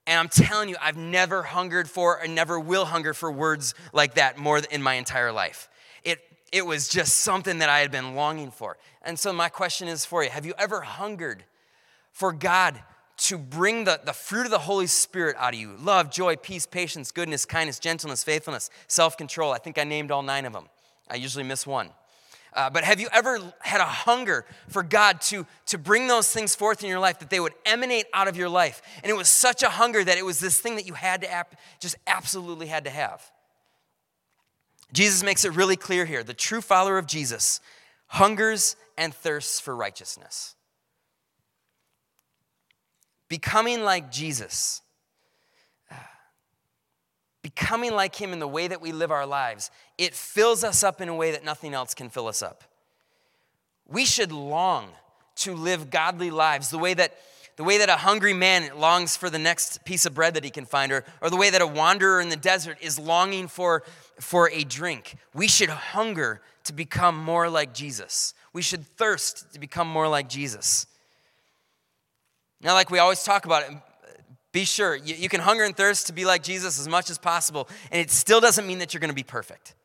And 0.07 0.19
I'm 0.19 0.29
telling 0.29 0.69
you, 0.69 0.75
I've 0.81 0.97
never 0.97 1.43
hungered 1.43 1.89
for 1.89 2.17
and 2.17 2.33
never 2.33 2.59
will 2.59 2.85
hunger 2.85 3.13
for 3.13 3.31
words 3.31 3.75
like 3.93 4.15
that 4.15 4.37
more 4.37 4.57
in 4.57 4.81
my 4.81 4.95
entire 4.95 5.31
life. 5.31 5.69
It, 6.03 6.19
it 6.51 6.65
was 6.65 6.87
just 6.89 7.19
something 7.19 7.59
that 7.59 7.69
I 7.69 7.79
had 7.79 7.91
been 7.91 8.15
longing 8.15 8.49
for. 8.49 8.77
And 9.03 9.19
so, 9.19 9.31
my 9.31 9.49
question 9.49 9.87
is 9.87 10.05
for 10.05 10.23
you 10.23 10.29
Have 10.29 10.45
you 10.45 10.53
ever 10.57 10.81
hungered 10.81 11.43
for 12.11 12.33
God 12.33 12.81
to 13.17 13.37
bring 13.37 13.83
the, 13.83 13.99
the 14.03 14.13
fruit 14.13 14.45
of 14.45 14.51
the 14.51 14.59
Holy 14.59 14.87
Spirit 14.87 15.35
out 15.37 15.53
of 15.53 15.59
you 15.59 15.75
love, 15.77 16.09
joy, 16.09 16.35
peace, 16.37 16.65
patience, 16.65 17.11
goodness, 17.11 17.45
kindness, 17.45 17.79
gentleness, 17.79 18.23
faithfulness, 18.23 18.69
self 18.87 19.17
control. 19.17 19.51
I 19.51 19.57
think 19.59 19.77
I 19.77 19.83
named 19.83 20.09
all 20.09 20.23
nine 20.23 20.45
of 20.45 20.53
them. 20.53 20.65
I 21.09 21.15
usually 21.15 21.43
miss 21.43 21.67
one. 21.67 21.89
Uh, 22.53 22.69
but 22.69 22.83
have 22.83 22.99
you 22.99 23.07
ever 23.13 23.39
had 23.61 23.79
a 23.79 23.85
hunger 23.85 24.45
for 24.67 24.81
God 24.83 25.21
to, 25.21 25.45
to 25.67 25.77
bring 25.77 26.07
those 26.07 26.31
things 26.31 26.55
forth 26.55 26.83
in 26.83 26.89
your 26.89 26.99
life, 26.99 27.19
that 27.19 27.29
they 27.29 27.39
would 27.39 27.53
emanate 27.65 28.05
out 28.13 28.27
of 28.27 28.35
your 28.35 28.49
life? 28.49 28.81
And 29.03 29.09
it 29.09 29.15
was 29.15 29.29
such 29.29 29.61
a 29.61 29.69
hunger 29.69 30.03
that 30.03 30.17
it 30.17 30.25
was 30.25 30.39
this 30.39 30.59
thing 30.59 30.75
that 30.75 30.87
you 30.87 30.93
had 30.93 31.21
to 31.21 31.31
ap- 31.31 31.55
just 31.79 31.95
absolutely 32.07 32.67
had 32.67 32.85
to 32.85 32.89
have. 32.89 33.31
Jesus 34.91 35.23
makes 35.23 35.45
it 35.45 35.55
really 35.55 35.75
clear 35.75 36.05
here. 36.05 36.23
The 36.23 36.33
true 36.33 36.61
follower 36.61 36.97
of 36.97 37.05
Jesus 37.05 37.59
hungers 38.07 38.75
and 38.97 39.13
thirsts 39.13 39.59
for 39.59 39.75
righteousness. 39.75 40.55
Becoming 43.27 43.83
like 43.83 44.11
Jesus, 44.11 44.81
becoming 47.41 47.93
like 47.93 48.15
Him 48.15 48.33
in 48.33 48.39
the 48.39 48.47
way 48.47 48.67
that 48.67 48.81
we 48.81 48.91
live 48.91 49.11
our 49.11 49.25
lives, 49.25 49.71
it 49.97 50.13
fills 50.13 50.63
us 50.63 50.83
up 50.83 51.01
in 51.01 51.09
a 51.09 51.15
way 51.15 51.31
that 51.31 51.43
nothing 51.43 51.73
else 51.73 51.93
can 51.93 52.09
fill 52.09 52.27
us 52.27 52.41
up. 52.41 52.63
We 53.87 54.05
should 54.05 54.31
long 54.31 54.89
to 55.37 55.53
live 55.53 55.89
godly 55.89 56.31
lives 56.31 56.69
the 56.69 56.77
way 56.77 56.93
that 56.93 57.17
the 57.59 57.65
way 57.65 57.79
that 57.79 57.89
a 57.89 57.97
hungry 57.97 58.33
man 58.33 58.71
longs 58.79 59.17
for 59.17 59.29
the 59.29 59.37
next 59.37 59.83
piece 59.83 60.05
of 60.05 60.13
bread 60.13 60.35
that 60.35 60.45
he 60.45 60.49
can 60.49 60.63
find, 60.63 60.93
or, 60.93 61.03
or 61.21 61.29
the 61.29 61.35
way 61.35 61.49
that 61.49 61.61
a 61.61 61.67
wanderer 61.67 62.21
in 62.21 62.29
the 62.29 62.37
desert 62.37 62.77
is 62.79 62.97
longing 62.97 63.49
for, 63.49 63.83
for 64.17 64.49
a 64.51 64.63
drink. 64.63 65.17
We 65.33 65.49
should 65.49 65.67
hunger 65.67 66.39
to 66.63 66.71
become 66.71 67.17
more 67.17 67.49
like 67.49 67.73
Jesus. 67.73 68.33
We 68.53 68.61
should 68.61 68.87
thirst 68.87 69.51
to 69.51 69.59
become 69.59 69.89
more 69.89 70.07
like 70.07 70.29
Jesus. 70.29 70.87
Now, 72.61 72.75
like 72.75 72.89
we 72.89 72.99
always 72.99 73.23
talk 73.23 73.43
about 73.43 73.63
it, 73.63 73.75
be 74.51 74.65
sure 74.65 74.95
you, 74.95 75.15
you 75.15 75.29
can 75.29 75.41
hunger 75.41 75.63
and 75.63 75.75
thirst 75.75 76.07
to 76.07 76.13
be 76.13 76.25
like 76.25 76.43
Jesus 76.43 76.79
as 76.79 76.87
much 76.87 77.09
as 77.09 77.17
possible, 77.17 77.69
and 77.91 78.01
it 78.01 78.09
still 78.09 78.39
doesn't 78.39 78.65
mean 78.65 78.79
that 78.79 78.93
you're 78.93 79.01
going 79.01 79.09
to 79.09 79.15
be 79.15 79.23
perfect. 79.23 79.75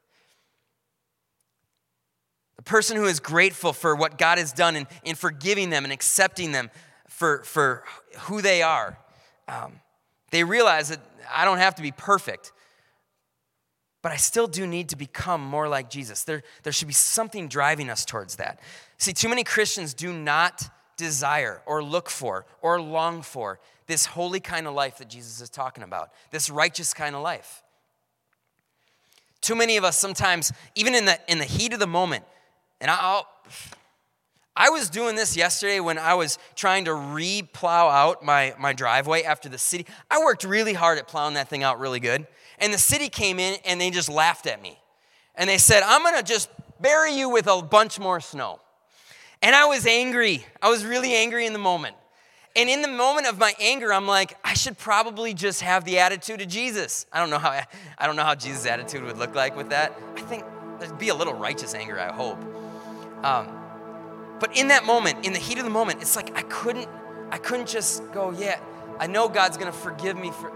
The 2.56 2.62
person 2.62 2.96
who 2.96 3.04
is 3.04 3.20
grateful 3.20 3.72
for 3.72 3.94
what 3.94 4.16
God 4.16 4.38
has 4.38 4.52
done 4.52 4.76
in, 4.76 4.86
in 5.04 5.16
forgiving 5.16 5.70
them 5.70 5.84
and 5.84 5.92
accepting 5.92 6.52
them 6.52 6.70
for, 7.08 7.42
for 7.44 7.84
who 8.20 8.40
they 8.40 8.62
are. 8.62 8.98
Um, 9.48 9.80
they 10.30 10.44
realize 10.44 10.88
that 10.88 11.00
I 11.32 11.44
don't 11.44 11.58
have 11.58 11.74
to 11.76 11.82
be 11.82 11.92
perfect, 11.92 12.52
but 14.02 14.12
I 14.12 14.16
still 14.16 14.46
do 14.46 14.66
need 14.66 14.90
to 14.90 14.96
become 14.96 15.42
more 15.42 15.68
like 15.68 15.90
Jesus. 15.90 16.24
There, 16.24 16.42
there 16.62 16.72
should 16.72 16.88
be 16.88 16.94
something 16.94 17.48
driving 17.48 17.90
us 17.90 18.04
towards 18.04 18.36
that. 18.36 18.60
See, 18.98 19.12
too 19.12 19.28
many 19.28 19.44
Christians 19.44 19.94
do 19.94 20.12
not 20.12 20.68
desire 20.96 21.62
or 21.66 21.82
look 21.82 22.08
for 22.10 22.46
or 22.62 22.80
long 22.80 23.22
for 23.22 23.60
this 23.86 24.06
holy 24.06 24.40
kind 24.40 24.66
of 24.66 24.74
life 24.74 24.98
that 24.98 25.08
Jesus 25.08 25.40
is 25.40 25.50
talking 25.50 25.84
about, 25.84 26.10
this 26.30 26.48
righteous 26.48 26.94
kind 26.94 27.14
of 27.14 27.22
life. 27.22 27.62
Too 29.40 29.54
many 29.54 29.76
of 29.76 29.84
us 29.84 29.98
sometimes, 29.98 30.52
even 30.74 30.94
in 30.94 31.04
the, 31.04 31.18
in 31.28 31.38
the 31.38 31.44
heat 31.44 31.72
of 31.72 31.78
the 31.78 31.86
moment, 31.86 32.24
and 32.80 32.90
I'll, 32.90 33.28
I 34.56 34.70
was 34.70 34.88
doing 34.88 35.16
this 35.16 35.36
yesterday 35.36 35.80
when 35.80 35.98
I 35.98 36.14
was 36.14 36.38
trying 36.54 36.84
to 36.86 36.94
re 36.94 37.42
plow 37.42 37.88
out 37.88 38.24
my, 38.24 38.54
my 38.58 38.72
driveway 38.72 39.22
after 39.22 39.48
the 39.48 39.58
city. 39.58 39.86
I 40.10 40.20
worked 40.20 40.44
really 40.44 40.74
hard 40.74 40.98
at 40.98 41.08
plowing 41.08 41.34
that 41.34 41.48
thing 41.48 41.62
out 41.62 41.80
really 41.80 42.00
good. 42.00 42.26
And 42.58 42.72
the 42.72 42.78
city 42.78 43.08
came 43.08 43.40
in 43.40 43.58
and 43.64 43.80
they 43.80 43.90
just 43.90 44.08
laughed 44.08 44.46
at 44.46 44.62
me. 44.62 44.78
And 45.34 45.50
they 45.50 45.58
said, 45.58 45.82
I'm 45.82 46.02
going 46.02 46.16
to 46.16 46.22
just 46.22 46.48
bury 46.80 47.14
you 47.14 47.28
with 47.28 47.48
a 47.48 47.60
bunch 47.62 47.98
more 47.98 48.20
snow. 48.20 48.60
And 49.44 49.54
I 49.54 49.66
was 49.66 49.86
angry. 49.86 50.42
I 50.62 50.70
was 50.70 50.86
really 50.86 51.12
angry 51.12 51.44
in 51.44 51.52
the 51.52 51.58
moment. 51.58 51.94
And 52.56 52.70
in 52.70 52.80
the 52.80 52.88
moment 52.88 53.26
of 53.26 53.36
my 53.36 53.52
anger, 53.60 53.92
I'm 53.92 54.06
like, 54.06 54.38
I 54.42 54.54
should 54.54 54.78
probably 54.78 55.34
just 55.34 55.60
have 55.60 55.84
the 55.84 55.98
attitude 55.98 56.40
of 56.40 56.48
Jesus. 56.48 57.04
I 57.12 57.20
don't 57.20 57.28
know 57.28 57.38
how 57.38 57.50
I 57.98 58.06
don't 58.06 58.16
know 58.16 58.24
how 58.24 58.34
Jesus' 58.34 58.64
attitude 58.64 59.04
would 59.04 59.18
look 59.18 59.34
like 59.34 59.54
with 59.54 59.68
that. 59.68 59.92
I 60.16 60.22
think 60.22 60.44
there'd 60.80 60.98
be 60.98 61.10
a 61.10 61.14
little 61.14 61.34
righteous 61.34 61.74
anger, 61.74 62.00
I 62.00 62.10
hope. 62.10 62.38
Um, 63.22 63.48
but 64.40 64.56
in 64.56 64.68
that 64.68 64.86
moment, 64.86 65.26
in 65.26 65.34
the 65.34 65.38
heat 65.38 65.58
of 65.58 65.64
the 65.64 65.70
moment, 65.70 66.00
it's 66.00 66.16
like 66.16 66.34
I 66.34 66.42
couldn't, 66.42 66.88
I 67.30 67.36
couldn't 67.36 67.68
just 67.68 68.10
go, 68.12 68.30
yeah, 68.30 68.58
I 68.98 69.08
know 69.08 69.28
God's 69.28 69.58
gonna 69.58 69.72
forgive 69.72 70.16
me 70.16 70.30
for, 70.30 70.50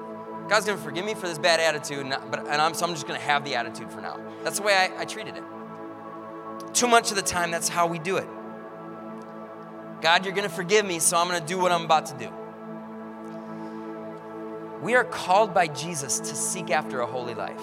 God's 0.49 0.65
gonna 0.65 0.79
forgive 0.79 1.05
me 1.05 1.13
for 1.13 1.29
this 1.29 1.39
bad 1.39 1.61
attitude, 1.61 2.07
and, 2.07 2.17
but, 2.31 2.41
and 2.41 2.63
I'm, 2.63 2.73
so 2.73 2.87
I'm 2.87 2.95
just 2.95 3.07
gonna 3.07 3.19
have 3.19 3.45
the 3.45 3.55
attitude 3.55 3.91
for 3.91 4.01
now. 4.01 4.19
That's 4.45 4.59
the 4.59 4.65
way 4.65 4.75
I, 4.75 5.03
I 5.03 5.05
treated 5.05 5.37
it. 5.37 5.45
Too 6.73 6.89
much 6.89 7.11
of 7.11 7.17
the 7.17 7.23
time, 7.23 7.51
that's 7.51 7.69
how 7.69 7.87
we 7.87 7.99
do 7.99 8.17
it. 8.17 8.29
God, 10.01 10.25
you're 10.25 10.35
gonna 10.35 10.49
forgive 10.49 10.87
me, 10.87 10.99
so 10.99 11.17
I'm 11.17 11.27
gonna 11.27 11.45
do 11.45 11.59
what 11.59 11.73
I'm 11.73 11.85
about 11.85 12.07
to 12.07 12.15
do. 12.19 12.31
We 14.83 14.95
are 14.95 15.05
called 15.05 15.53
by 15.53 15.67
Jesus 15.67 16.21
to 16.21 16.37
seek 16.37 16.71
after 16.71 17.01
a 17.01 17.07
holy 17.07 17.35
life. 17.35 17.63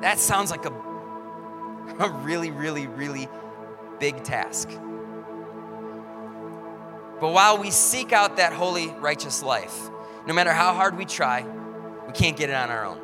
That 0.00 0.18
sounds 0.18 0.50
like 0.50 0.64
a, 0.64 0.72
a 2.00 2.10
really, 2.22 2.50
really, 2.50 2.86
really 2.88 3.28
big 4.00 4.24
task. 4.24 4.68
But 7.20 7.32
while 7.32 7.58
we 7.58 7.70
seek 7.70 8.12
out 8.12 8.36
that 8.36 8.52
holy, 8.52 8.88
righteous 9.00 9.42
life, 9.42 9.90
no 10.26 10.34
matter 10.34 10.52
how 10.52 10.72
hard 10.74 10.96
we 10.96 11.04
try, 11.04 11.44
we 12.06 12.12
can't 12.12 12.36
get 12.36 12.50
it 12.50 12.54
on 12.54 12.70
our 12.70 12.84
own. 12.84 12.98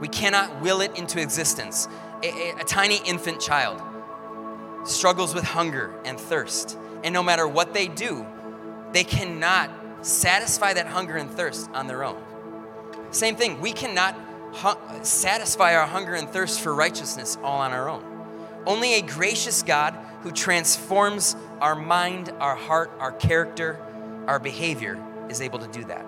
We 0.00 0.08
cannot 0.08 0.60
will 0.60 0.80
it 0.80 0.98
into 0.98 1.20
existence. 1.20 1.88
A, 2.22 2.28
a, 2.28 2.56
a, 2.60 2.64
tiny 2.64 2.98
infant 3.06 3.40
child 3.40 3.80
struggles 4.84 5.34
with 5.34 5.44
hunger 5.44 5.94
and 6.04 6.18
thirst. 6.18 6.78
And 7.02 7.12
no 7.12 7.22
matter 7.22 7.46
what 7.46 7.74
they 7.74 7.88
do, 7.88 8.26
they 8.92 9.04
cannot 9.04 9.70
satisfy 10.02 10.74
that 10.74 10.86
hunger 10.86 11.16
and 11.16 11.30
thirst 11.30 11.70
on 11.72 11.86
their 11.86 12.04
own. 12.04 12.22
Same 13.10 13.36
thing, 13.36 13.60
we 13.60 13.72
cannot 13.72 14.14
hu- 14.54 15.04
satisfy 15.04 15.74
our 15.74 15.86
hunger 15.86 16.14
and 16.14 16.28
thirst 16.28 16.60
for 16.60 16.74
righteousness 16.74 17.38
all 17.42 17.60
on 17.60 17.72
our 17.72 17.88
own. 17.88 18.04
Only 18.66 18.94
a 18.94 19.02
gracious 19.02 19.62
God 19.62 19.96
who 20.22 20.32
transforms 20.32 21.36
our 21.60 21.74
mind, 21.74 22.30
our 22.40 22.56
heart, 22.56 22.90
our 22.98 23.12
character, 23.12 23.78
our 24.26 24.38
behavior 24.38 24.98
is 25.28 25.40
able 25.40 25.58
to 25.58 25.68
do 25.68 25.84
that. 25.84 26.02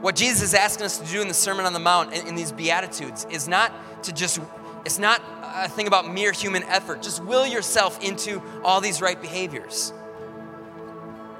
What 0.00 0.16
Jesus 0.16 0.42
is 0.42 0.54
asking 0.54 0.86
us 0.86 0.98
to 0.98 1.06
do 1.06 1.22
in 1.22 1.28
the 1.28 1.34
Sermon 1.34 1.66
on 1.66 1.72
the 1.72 1.78
Mount, 1.78 2.12
in, 2.12 2.26
in 2.26 2.34
these 2.34 2.52
Beatitudes, 2.52 3.26
is 3.30 3.48
not 3.48 3.72
to 4.04 4.12
just, 4.12 4.40
it's 4.84 4.98
not 4.98 5.33
a 5.54 5.68
thing 5.68 5.86
about 5.86 6.12
mere 6.12 6.32
human 6.32 6.64
effort. 6.64 7.02
Just 7.02 7.22
will 7.22 7.46
yourself 7.46 8.02
into 8.02 8.42
all 8.62 8.80
these 8.80 9.00
right 9.00 9.20
behaviors. 9.20 9.92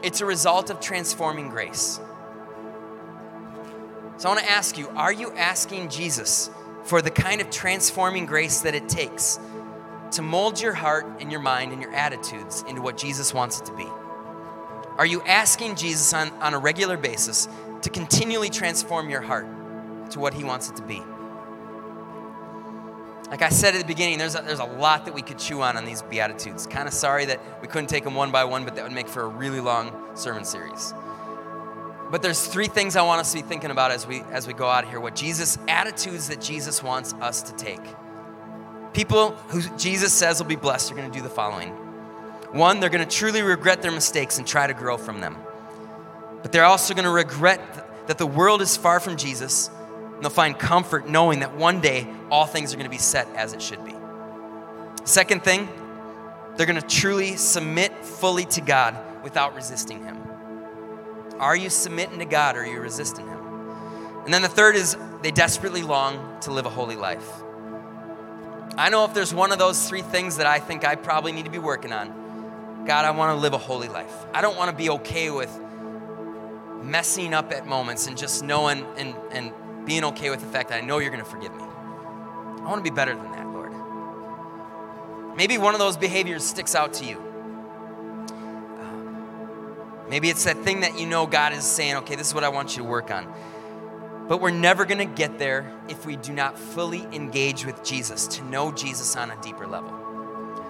It's 0.03 0.21
a 0.21 0.27
result 0.27 0.71
of 0.71 0.81
transforming 0.81 1.49
grace. 1.49 2.01
So 4.17 4.29
I 4.29 4.33
want 4.35 4.41
to 4.41 4.51
ask 4.51 4.79
you 4.79 4.89
are 4.91 5.13
you 5.13 5.33
asking 5.33 5.89
Jesus 5.89 6.51
for 6.85 7.03
the 7.03 7.11
kind 7.11 7.41
of 7.41 7.51
transforming 7.51 8.27
grace 8.27 8.61
that 8.61 8.75
it 8.75 8.89
takes 8.89 9.41
to 10.13 10.23
mold 10.23 10.61
your 10.61 10.75
heart 10.75 11.07
and 11.21 11.33
your 11.33 11.41
mind 11.41 11.73
and 11.73 11.83
your 11.83 11.93
attitudes 11.93 12.65
into 12.69 12.81
what 12.81 12.97
Jesus 12.97 13.35
wants 13.35 13.61
it 13.61 13.67
to 13.67 13.73
be? 13.75 13.87
Are 14.97 15.07
you 15.07 15.23
asking 15.23 15.75
Jesus 15.75 16.15
on, 16.15 16.31
on 16.41 16.55
a 16.55 16.59
regular 16.59 16.97
basis 16.97 17.49
to 17.83 17.91
continually 17.91 18.49
transform 18.49 19.11
your 19.11 19.21
heart 19.21 19.47
to 20.11 20.21
what 20.21 20.35
He 20.35 20.45
wants 20.45 20.71
it 20.71 20.77
to 20.77 20.83
be? 20.83 21.03
Like 23.35 23.43
I 23.43 23.49
said 23.49 23.75
at 23.75 23.81
the 23.81 23.85
beginning, 23.85 24.19
there's 24.19 24.37
a, 24.37 24.43
there's 24.43 24.61
a 24.61 24.65
lot 24.65 25.07
that 25.07 25.13
we 25.13 25.21
could 25.21 25.41
chew 25.41 25.61
on 25.61 25.77
on 25.77 25.85
these 25.85 26.03
Beatitudes. 26.03 26.69
Kind 26.69 26.87
of 26.87 26.95
sorry 26.95 27.25
that 27.25 27.61
we 27.61 27.67
couldn't 27.67 27.89
take 27.89 28.05
them 28.05 28.15
one 28.15 28.31
by 28.31 28.45
one, 28.45 28.65
but 28.65 28.77
that 28.77 28.85
would 28.85 28.93
make 28.93 29.09
for 29.09 29.23
a 29.23 29.27
really 29.27 29.59
long 29.59 29.93
sermon 30.15 30.45
series. 30.45 30.95
But 32.13 32.23
there's 32.23 32.47
three 32.47 32.69
things 32.69 32.95
I 32.95 33.03
want 33.03 33.21
us 33.21 33.33
to 33.33 33.39
be 33.39 33.43
thinking 33.43 33.73
about 33.73 33.91
as 33.91 34.07
we 34.07 34.21
as 34.31 34.47
we 34.47 34.53
go 34.53 34.69
out 34.69 34.89
here. 34.89 35.01
What 35.01 35.17
Jesus 35.17 35.59
attitudes 35.67 36.29
that 36.29 36.41
Jesus 36.41 36.81
wants 36.81 37.13
us 37.15 37.43
to 37.43 37.53
take. 37.57 37.81
People 38.93 39.33
who 39.49 39.63
Jesus 39.79 40.13
says 40.13 40.41
will 40.41 40.47
be 40.47 40.55
blessed 40.55 40.93
are 40.93 40.95
going 40.95 41.11
to 41.11 41.19
do 41.19 41.21
the 41.21 41.29
following. 41.29 41.71
One, 42.53 42.79
they're 42.79 42.89
going 42.89 43.05
to 43.05 43.17
truly 43.17 43.43
regret 43.43 43.83
their 43.83 43.91
mistakes 43.91 44.39
and 44.39 44.47
try 44.47 44.69
to 44.69 44.75
grow 44.75 44.97
from 44.97 45.21
them. 45.21 45.37
But 46.43 46.53
they're 46.53 46.63
also 46.63 46.95
going 46.95 47.03
to 47.03 47.11
regret 47.11 48.07
that 48.07 48.19
the 48.19 48.29
world 48.29 48.63
is 48.63 48.77
far 48.77 49.01
from 49.01 49.17
Jesus, 49.17 49.71
and 50.15 50.23
they'll 50.23 50.31
find 50.31 50.59
comfort 50.59 51.09
knowing 51.09 51.41
that 51.41 51.57
one 51.57 51.81
day 51.81 52.07
all 52.31 52.47
things 52.47 52.73
are 52.73 52.77
going 52.77 52.87
to 52.87 52.91
be 52.91 52.99
set 52.99 53.29
as 53.35 53.53
it 53.53 53.61
should 53.61 53.85
be. 53.85 53.95
Second 55.05 55.43
thing, 55.43 55.69
they're 56.57 56.67
going 56.67 56.81
to 56.81 56.87
truly 56.87 57.37
submit 57.37 58.05
fully 58.05 58.45
to 58.47 58.61
God 58.61 58.97
without 59.23 59.55
resisting 59.55 60.03
Him. 60.05 60.19
Are 61.39 61.57
you 61.57 61.69
submitting 61.69 62.21
to 62.21 62.25
God 62.25 62.57
or 62.57 62.61
are 62.61 62.67
you 62.67 62.81
resisting 62.81 63.27
Him? 63.27 63.39
And 64.25 64.33
then 64.33 64.43
the 64.43 64.49
third 64.49 64.77
is 64.77 64.97
they 65.23 65.31
desperately 65.31 65.83
long 65.83 66.41
to 66.43 66.53
live 66.53 66.65
a 66.65 66.71
holy 66.71 66.97
life. 66.97 67.29
I 68.77 68.89
know 68.89 69.05
if 69.05 69.15
there's 69.15 69.35
one 69.35 69.53
of 69.53 69.59
those 69.59 69.89
three 69.89 70.03
things 70.03 70.39
that 70.39 70.47
I 70.47 70.59
think 70.59 70.85
I 70.85 70.95
probably 70.95 71.33
need 71.33 71.45
to 71.45 71.51
be 71.51 71.59
working 71.59 71.93
on, 71.93 72.85
God, 72.87 73.05
I 73.05 73.11
want 73.13 73.37
to 73.37 73.41
live 73.41 73.53
a 73.53 73.59
holy 73.59 73.89
life. 73.89 74.13
I 74.33 74.41
don't 74.41 74.57
want 74.57 74.71
to 74.71 74.77
be 74.77 74.91
okay 74.91 75.31
with 75.31 75.51
messing 76.83 77.35
up 77.35 77.53
at 77.53 77.67
moments 77.67 78.07
and 78.07 78.17
just 78.17 78.43
knowing 78.43 78.85
and, 78.97 79.15
and 79.31 79.53
being 79.85 80.05
okay 80.05 80.31
with 80.31 80.41
the 80.41 80.47
fact 80.47 80.71
that 80.71 80.83
I 80.83 80.87
know 80.87 80.99
you're 80.99 81.11
going 81.11 81.25
to 81.25 81.31
forgive 81.31 81.55
me. 81.55 81.63
I 81.63 82.67
want 82.67 82.85
to 82.85 82.91
be 82.91 82.95
better 82.95 83.15
than 83.15 83.31
that, 83.33 83.47
Lord. 83.49 83.73
Maybe 85.37 85.59
one 85.59 85.75
of 85.75 85.81
those 85.81 85.97
behaviors 85.97 86.45
sticks 86.45 86.75
out 86.75 86.95
to 86.95 87.05
you. 87.05 87.19
Um, 88.79 90.07
maybe 90.09 90.31
it's 90.31 90.45
that 90.45 90.59
thing 90.59 90.81
that 90.81 90.99
you 90.99 91.07
know 91.07 91.27
God 91.27 91.53
is 91.53 91.65
saying, 91.65 91.97
okay, 91.97 92.15
this 92.17 92.29
is 92.29 92.35
what 92.35 92.45
I 92.45 92.49
want 92.49 92.77
you 92.77 92.83
to 92.83 92.89
work 92.89 93.11
on. 93.11 93.33
But 94.29 94.41
we're 94.41 94.51
never 94.51 94.87
going 94.87 95.07
to 95.07 95.15
get 95.15 95.39
there 95.39 95.71
if 95.89 96.07
we 96.07 96.17
do 96.17 96.33
not 96.33 96.59
fully 96.59 97.03
engage 97.13 97.67
with 97.67 97.85
Jesus, 97.85 98.27
to 98.29 98.45
know 98.45 98.73
Jesus 98.73 99.17
on 99.17 99.31
a 99.31 99.41
deeper 99.43 99.67
level. 99.67 99.91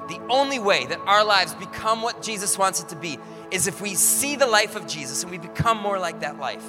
The 0.09 0.21
only 0.29 0.59
way 0.59 0.87
that 0.87 0.99
our 1.07 1.25
lives 1.25 1.55
become 1.55 2.03
what 2.03 2.21
Jesus 2.21 2.59
wants 2.59 2.83
it 2.83 2.89
to 2.89 2.97
be 2.97 3.19
is 3.51 3.69
if 3.69 3.81
we 3.81 3.95
see 3.95 4.35
the 4.35 4.47
life 4.47 4.75
of 4.75 4.89
Jesus 4.89 5.23
and 5.23 5.31
we 5.31 5.39
become 5.39 5.79
more 5.79 5.99
like 5.99 6.21
that 6.21 6.39
life. 6.39 6.67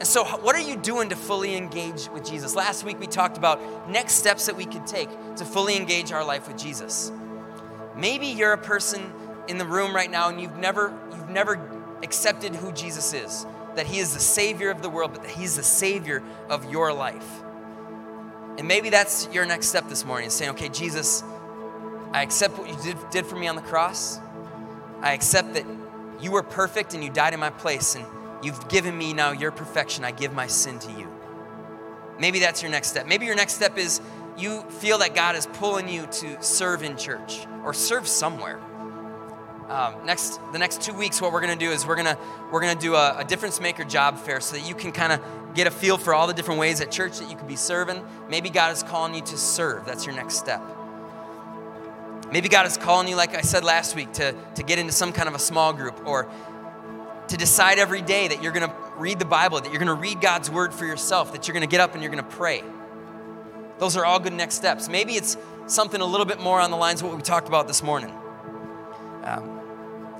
And 0.00 0.08
so, 0.08 0.24
what 0.24 0.56
are 0.56 0.60
you 0.62 0.76
doing 0.76 1.10
to 1.10 1.14
fully 1.14 1.54
engage 1.54 2.08
with 2.08 2.24
Jesus? 2.24 2.54
Last 2.54 2.84
week 2.84 2.98
we 2.98 3.06
talked 3.06 3.36
about 3.36 3.90
next 3.90 4.14
steps 4.14 4.46
that 4.46 4.56
we 4.56 4.64
could 4.64 4.86
take 4.86 5.10
to 5.36 5.44
fully 5.44 5.76
engage 5.76 6.10
our 6.10 6.24
life 6.24 6.48
with 6.48 6.56
Jesus. 6.56 7.12
Maybe 7.94 8.28
you're 8.28 8.54
a 8.54 8.58
person 8.58 9.12
in 9.46 9.58
the 9.58 9.66
room 9.66 9.94
right 9.94 10.10
now 10.10 10.30
and 10.30 10.40
you've 10.40 10.56
never 10.56 10.98
you've 11.12 11.28
never 11.28 11.60
accepted 12.02 12.56
who 12.56 12.72
Jesus 12.72 13.12
is, 13.12 13.44
that 13.76 13.86
he 13.86 13.98
is 13.98 14.14
the 14.14 14.20
savior 14.20 14.70
of 14.70 14.80
the 14.80 14.88
world, 14.88 15.12
but 15.12 15.22
that 15.22 15.32
he's 15.32 15.56
the 15.56 15.62
savior 15.62 16.22
of 16.48 16.70
your 16.70 16.94
life. 16.94 17.42
And 18.56 18.66
maybe 18.66 18.88
that's 18.88 19.28
your 19.34 19.44
next 19.44 19.66
step 19.66 19.86
this 19.90 20.06
morning, 20.06 20.30
saying, 20.30 20.52
"Okay, 20.52 20.70
Jesus, 20.70 21.22
I 22.14 22.22
accept 22.22 22.58
what 22.58 22.70
you 22.70 22.76
did, 22.82 22.96
did 23.10 23.26
for 23.26 23.36
me 23.36 23.48
on 23.48 23.54
the 23.56 23.62
cross. 23.62 24.18
I 25.02 25.12
accept 25.12 25.52
that 25.52 25.66
you 26.22 26.30
were 26.30 26.42
perfect 26.42 26.94
and 26.94 27.04
you 27.04 27.10
died 27.10 27.34
in 27.34 27.40
my 27.40 27.50
place 27.50 27.96
and 27.96 28.06
You've 28.42 28.68
given 28.68 28.96
me 28.96 29.12
now 29.12 29.32
your 29.32 29.50
perfection. 29.50 30.04
I 30.04 30.10
give 30.10 30.32
my 30.32 30.46
sin 30.46 30.78
to 30.80 30.92
you. 30.92 31.08
Maybe 32.18 32.38
that's 32.38 32.62
your 32.62 32.70
next 32.70 32.88
step. 32.88 33.06
Maybe 33.06 33.26
your 33.26 33.34
next 33.34 33.54
step 33.54 33.78
is 33.78 34.00
you 34.36 34.62
feel 34.62 34.98
that 34.98 35.14
God 35.14 35.36
is 35.36 35.46
pulling 35.46 35.88
you 35.88 36.06
to 36.06 36.42
serve 36.42 36.82
in 36.82 36.96
church 36.96 37.46
or 37.64 37.74
serve 37.74 38.06
somewhere. 38.06 38.60
Um, 39.68 40.04
next, 40.04 40.40
the 40.52 40.58
next 40.58 40.82
two 40.82 40.92
weeks, 40.92 41.20
what 41.20 41.32
we're 41.32 41.42
to 41.42 41.54
do 41.54 41.70
is 41.70 41.86
we're 41.86 42.02
to 42.02 42.18
we're 42.50 42.60
to 42.62 42.74
do 42.74 42.94
a, 42.94 43.18
a 43.18 43.24
difference 43.24 43.60
maker 43.60 43.84
job 43.84 44.18
fair 44.18 44.40
so 44.40 44.56
that 44.56 44.68
you 44.68 44.74
can 44.74 44.90
kind 44.90 45.12
of 45.12 45.20
get 45.54 45.66
a 45.66 45.70
feel 45.70 45.96
for 45.96 46.12
all 46.12 46.26
the 46.26 46.34
different 46.34 46.58
ways 46.58 46.80
at 46.80 46.90
church 46.90 47.18
that 47.18 47.30
you 47.30 47.36
could 47.36 47.46
be 47.46 47.56
serving. 47.56 48.04
Maybe 48.28 48.50
God 48.50 48.72
is 48.72 48.82
calling 48.82 49.14
you 49.14 49.22
to 49.22 49.36
serve. 49.38 49.86
That's 49.86 50.06
your 50.06 50.14
next 50.14 50.38
step. 50.38 50.60
Maybe 52.32 52.48
God 52.48 52.66
is 52.66 52.76
calling 52.76 53.08
you, 53.08 53.16
like 53.16 53.34
I 53.34 53.40
said 53.40 53.64
last 53.64 53.96
week, 53.96 54.12
to, 54.14 54.34
to 54.54 54.62
get 54.62 54.78
into 54.78 54.92
some 54.92 55.12
kind 55.12 55.28
of 55.28 55.34
a 55.34 55.38
small 55.38 55.72
group 55.72 56.00
or 56.06 56.28
to 57.30 57.36
decide 57.36 57.78
every 57.78 58.02
day 58.02 58.26
that 58.26 58.42
you're 58.42 58.52
going 58.52 58.68
to 58.68 58.74
read 58.96 59.20
the 59.20 59.24
Bible, 59.24 59.60
that 59.60 59.70
you're 59.70 59.78
going 59.78 59.86
to 59.86 59.94
read 59.94 60.20
God's 60.20 60.50
word 60.50 60.74
for 60.74 60.84
yourself, 60.84 61.32
that 61.32 61.46
you're 61.46 61.52
going 61.52 61.66
to 61.66 61.70
get 61.70 61.80
up 61.80 61.94
and 61.94 62.02
you're 62.02 62.10
going 62.10 62.24
to 62.24 62.30
pray. 62.30 62.64
Those 63.78 63.96
are 63.96 64.04
all 64.04 64.18
good 64.18 64.32
next 64.32 64.56
steps. 64.56 64.88
Maybe 64.88 65.14
it's 65.14 65.36
something 65.66 66.00
a 66.00 66.04
little 66.04 66.26
bit 66.26 66.40
more 66.40 66.60
on 66.60 66.72
the 66.72 66.76
lines 66.76 67.00
of 67.00 67.06
what 67.08 67.16
we 67.16 67.22
talked 67.22 67.46
about 67.46 67.68
this 67.68 67.84
morning. 67.84 68.12
Um, 69.22 69.60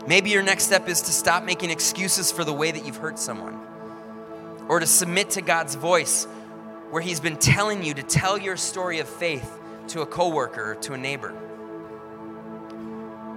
maybe 0.06 0.30
your 0.30 0.44
next 0.44 0.64
step 0.64 0.88
is 0.88 1.02
to 1.02 1.12
stop 1.12 1.42
making 1.42 1.70
excuses 1.70 2.30
for 2.30 2.44
the 2.44 2.52
way 2.52 2.70
that 2.70 2.86
you've 2.86 2.96
hurt 2.96 3.18
someone, 3.18 3.60
or 4.68 4.78
to 4.78 4.86
submit 4.86 5.30
to 5.30 5.42
God's 5.42 5.74
voice 5.74 6.26
where 6.90 7.02
He's 7.02 7.18
been 7.18 7.36
telling 7.36 7.82
you 7.82 7.92
to 7.92 8.04
tell 8.04 8.38
your 8.38 8.56
story 8.56 9.00
of 9.00 9.08
faith 9.08 9.58
to 9.88 10.02
a 10.02 10.06
coworker 10.06 10.72
or 10.72 10.74
to 10.76 10.92
a 10.92 10.98
neighbor. 10.98 11.34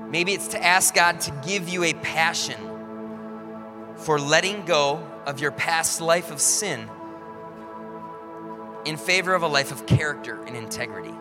Maybe 0.10 0.34
it's 0.34 0.50
to 0.50 0.64
ask 0.64 0.94
God 0.94 1.20
to 1.22 1.32
give 1.44 1.68
you 1.68 1.84
a 1.86 1.94
passion 1.96 2.73
for 3.98 4.20
letting 4.20 4.66
go 4.66 5.06
of 5.26 5.40
your 5.40 5.52
past 5.52 6.02
life 6.02 6.32
of 6.32 6.40
sin 6.40 6.90
in 8.86 8.98
favor 8.98 9.34
of 9.34 9.44
a 9.44 9.48
life 9.48 9.72
of 9.72 9.86
character 9.86 10.44
and 10.44 10.56
integrity. 10.56 11.14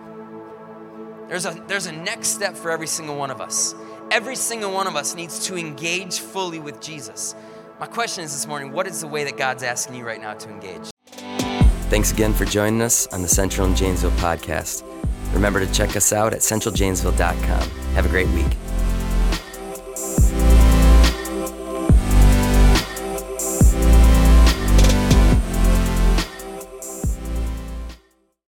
There's 1.29 1.47
a, 1.47 1.63
there's 1.67 1.87
a 1.87 1.93
next 1.93 2.29
step 2.29 2.57
for 2.57 2.71
every 2.71 2.87
single 2.87 3.17
one 3.17 3.31
of 3.31 3.41
us. 3.41 3.75
Every 4.11 4.37
single 4.37 4.73
one 4.73 4.87
of 4.87 4.97
us 4.97 5.15
needs 5.15 5.47
to 5.47 5.57
engage 5.57 6.19
fully 6.19 6.59
with 6.59 6.81
Jesus. 6.81 7.35
My 7.81 7.87
question 7.87 8.25
is 8.25 8.33
this 8.33 8.47
morning 8.47 8.73
what 8.73 8.87
is 8.87 9.01
the 9.01 9.07
way 9.07 9.25
that 9.25 9.37
God's 9.37 9.63
asking 9.63 9.97
you 9.97 10.05
right 10.05 10.21
now 10.21 10.35
to 10.35 10.51
engage? 10.51 10.91
Thanks 11.89 12.13
again 12.13 12.33
for 12.33 12.45
joining 12.45 12.83
us 12.83 13.07
on 13.09 13.23
the 13.23 13.29
Central 13.29 13.67
and 13.67 13.77
Janesville 13.77 14.11
podcast. 14.13 14.85
Remember 15.33 15.61
to 15.61 15.73
check 15.73 15.97
us 15.97 16.13
out 16.13 16.33
at 16.33 16.41
centraljanesville.com. 16.41 17.69
Have 17.95 18.07
a 18.07 18.09
great 18.09 18.29
week. 18.29 18.72